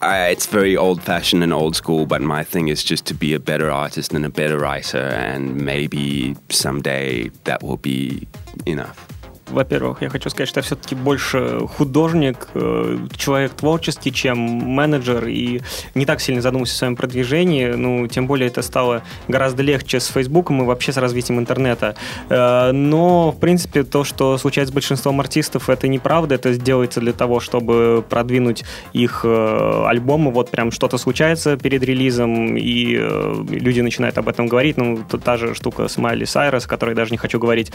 I, 0.01 0.27
it's 0.27 0.45
very 0.45 0.75
old 0.77 1.03
fashioned 1.03 1.43
and 1.43 1.53
old 1.53 1.75
school, 1.75 2.05
but 2.05 2.21
my 2.21 2.43
thing 2.43 2.69
is 2.69 2.83
just 2.83 3.05
to 3.07 3.13
be 3.13 3.33
a 3.33 3.39
better 3.39 3.69
artist 3.69 4.13
and 4.13 4.25
a 4.25 4.29
better 4.29 4.57
writer. 4.57 4.97
And 4.97 5.57
maybe 5.57 6.35
someday 6.49 7.29
that 7.43 7.61
will 7.61 7.77
be 7.77 8.27
enough. 8.65 9.07
Во-первых, 9.51 10.01
я 10.01 10.09
хочу 10.09 10.29
сказать, 10.29 10.49
что 10.49 10.59
я 10.59 10.63
все-таки 10.63 10.95
больше 10.95 11.59
художник, 11.67 12.47
э, 12.53 12.97
человек 13.15 13.53
творческий, 13.53 14.11
чем 14.11 14.37
менеджер, 14.37 15.27
и 15.27 15.61
не 15.95 16.05
так 16.05 16.21
сильно 16.21 16.41
задумываюсь 16.41 16.71
о 16.73 16.75
своем 16.75 16.95
продвижении, 16.95 17.67
ну, 17.67 18.07
тем 18.07 18.27
более 18.27 18.47
это 18.47 18.61
стало 18.61 19.03
гораздо 19.27 19.63
легче 19.63 19.99
с 19.99 20.07
Фейсбуком 20.07 20.61
и 20.61 20.65
вообще 20.65 20.91
с 20.91 20.97
развитием 20.97 21.39
интернета. 21.39 21.95
Э, 22.29 22.71
но, 22.71 23.31
в 23.31 23.39
принципе, 23.39 23.83
то, 23.83 24.03
что 24.03 24.37
случается 24.37 24.71
с 24.71 24.73
большинством 24.73 25.19
артистов, 25.19 25.69
это 25.69 25.87
неправда, 25.87 26.35
это 26.35 26.53
делается 26.55 26.99
для 26.99 27.13
того, 27.13 27.39
чтобы 27.39 28.03
продвинуть 28.09 28.63
их 28.93 29.21
э, 29.23 29.83
альбомы, 29.87 30.31
вот 30.31 30.49
прям 30.49 30.71
что-то 30.71 30.97
случается 30.97 31.57
перед 31.57 31.83
релизом, 31.83 32.57
и 32.57 32.95
люди 33.49 33.81
начинают 33.81 34.17
об 34.17 34.27
этом 34.27 34.47
говорить, 34.47 34.77
ну, 34.77 34.99
та 35.23 35.37
же 35.37 35.53
штука 35.55 35.87
с 35.87 35.97
Майли 35.97 36.25
Сайрес, 36.25 36.65
о 36.65 36.69
которой 36.69 36.95
даже 36.95 37.11
не 37.11 37.17
хочу 37.17 37.39
говорить, 37.39 37.71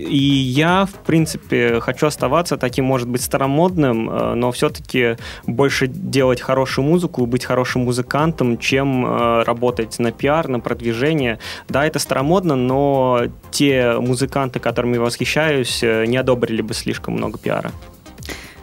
и 0.00 0.16
я, 0.16 0.86
в 0.86 1.04
принципе, 1.04 1.80
хочу 1.80 2.06
оставаться 2.06 2.56
таким, 2.56 2.84
может 2.84 3.08
быть, 3.08 3.22
старомодным, 3.22 4.10
э, 4.10 4.34
но 4.34 4.50
все-таки 4.50 5.16
больше 5.46 5.86
делать 5.86 6.40
хорошую 6.40 6.86
музыку, 6.86 7.26
быть 7.26 7.44
хорошим 7.44 7.82
музыкантом, 7.82 8.58
чем 8.58 9.04
э, 9.04 9.42
работать 9.42 9.98
на 9.98 10.10
пиар, 10.12 10.48
на 10.48 10.60
продвижение. 10.60 11.38
Да, 11.68 11.84
это 11.84 11.98
старомодно, 11.98 12.56
но 12.56 13.22
те 13.50 13.94
музыканты, 13.98 14.58
которыми 14.58 14.94
я 14.94 15.00
восхищаюсь, 15.00 15.82
э, 15.82 16.06
не 16.06 16.16
одобрили 16.16 16.62
бы 16.62 16.74
слишком 16.74 17.14
много 17.14 17.38
пиара. 17.38 17.72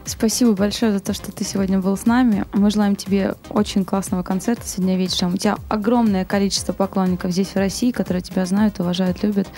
Спасибо 0.08 0.54
большое 0.54 0.90
за 0.92 1.00
то, 1.00 1.12
что 1.12 1.30
ты 1.32 1.44
сегодня 1.44 1.80
был 1.80 1.94
с 1.94 2.06
нами. 2.06 2.46
Мы 2.54 2.70
желаем 2.70 2.96
тебе 2.96 3.34
очень 3.50 3.84
классного 3.84 4.22
концерта 4.22 4.66
сегодня 4.66 4.96
вечером. 4.96 5.34
У 5.34 5.36
тебя 5.36 5.58
огромное 5.68 6.24
количество 6.24 6.72
поклонников 6.72 7.30
здесь, 7.32 7.48
в 7.48 7.56
России, 7.56 7.90
которые 7.90 8.22
тебя 8.22 8.46
знают, 8.46 8.80
уважают, 8.80 9.22
любят. 9.22 9.48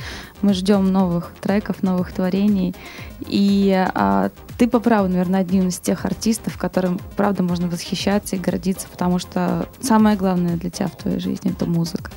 Мы 0.42 0.52
ждем 0.52 0.90
новых 0.90 1.32
треков, 1.40 1.84
новых 1.84 2.12
творений. 2.12 2.74
И 3.20 3.72
а, 3.94 4.30
ты 4.58 4.66
по 4.66 4.80
праву, 4.80 5.06
наверное, 5.06 5.40
один 5.40 5.68
из 5.68 5.78
тех 5.78 6.04
артистов, 6.04 6.58
которым, 6.58 7.00
правда, 7.16 7.44
можно 7.44 7.68
восхищаться 7.68 8.34
и 8.34 8.40
гордиться, 8.40 8.88
потому 8.90 9.20
что 9.20 9.68
самое 9.80 10.16
главное 10.16 10.56
для 10.56 10.70
тебя 10.70 10.88
в 10.88 10.96
твоей 10.96 11.20
жизни— 11.20 11.52
это 11.52 11.64
музыка. 11.64 12.10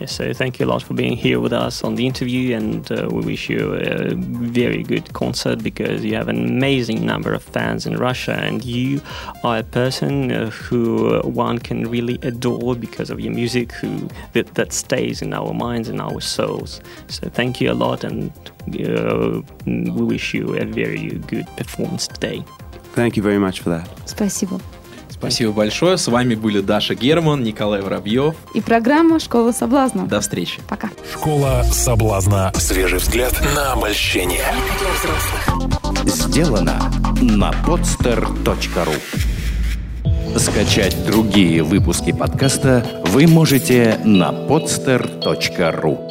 Yes, 0.00 0.12
so 0.12 0.34
thank 0.34 0.60
you 0.60 0.66
a 0.66 0.68
lot 0.68 0.82
for 0.82 0.92
being 0.92 1.16
here 1.16 1.40
with 1.40 1.54
us 1.54 1.82
on 1.82 1.94
the 1.94 2.06
interview, 2.06 2.54
and 2.54 2.92
uh, 2.92 3.08
we 3.10 3.24
wish 3.24 3.48
you 3.48 3.72
a 3.74 4.14
very 4.14 4.82
good 4.82 5.10
concert 5.14 5.62
because 5.62 6.04
you 6.04 6.14
have 6.14 6.28
an 6.28 6.44
amazing 6.44 7.06
number 7.06 7.32
of 7.32 7.42
fans 7.42 7.86
in 7.86 7.96
Russia, 7.96 8.34
and 8.34 8.62
you 8.62 9.00
are 9.42 9.58
a 9.58 9.62
person 9.62 10.30
uh, 10.30 10.50
who 10.50 11.18
one 11.22 11.58
can 11.58 11.88
really 11.88 12.18
adore 12.20 12.76
because 12.76 13.08
of 13.08 13.20
your 13.20 13.32
music, 13.32 13.72
who 13.72 14.06
that, 14.34 14.54
that 14.54 14.74
stays 14.74 15.22
in 15.22 15.32
our 15.32 15.54
minds 15.54 15.88
and 15.88 15.98
our 16.00 16.20
souls. 16.20 16.82
So 17.08 17.30
thank 17.30 17.60
you 17.60 17.72
a 17.72 17.74
lot, 17.74 18.04
and 18.04 18.30
uh, 18.78 19.40
we 19.66 20.04
wish 20.04 20.34
you 20.34 20.56
a 20.56 20.66
very 20.66 21.08
good 21.26 21.46
performance 21.56 22.06
today. 22.06 22.44
Thank 22.92 23.16
you 23.16 23.22
very 23.22 23.38
much 23.38 23.60
for 23.60 23.70
that. 23.70 23.88
Спасибо. 24.06 24.60
Спасибо 25.21 25.51
большое. 25.51 25.97
С 25.97 26.07
вами 26.07 26.33
были 26.33 26.61
Даша 26.61 26.95
Герман, 26.95 27.43
Николай 27.43 27.81
Воробьев. 27.81 28.33
И 28.55 28.61
программа 28.61 29.19
«Школа 29.19 29.51
соблазна». 29.51 30.07
До 30.07 30.19
встречи. 30.19 30.59
Пока. 30.67 30.89
Школа 31.13 31.61
соблазна. 31.71 32.51
Свежий 32.55 32.97
взгляд 32.97 33.39
на 33.53 33.73
обольщение. 33.73 34.43
Сделано 36.05 36.91
на 37.21 37.51
podster.ru 37.67 38.95
Скачать 40.39 41.05
другие 41.05 41.61
выпуски 41.61 42.11
подкаста 42.11 42.83
вы 43.05 43.27
можете 43.27 43.99
на 44.03 44.31
podster.ru 44.31 46.10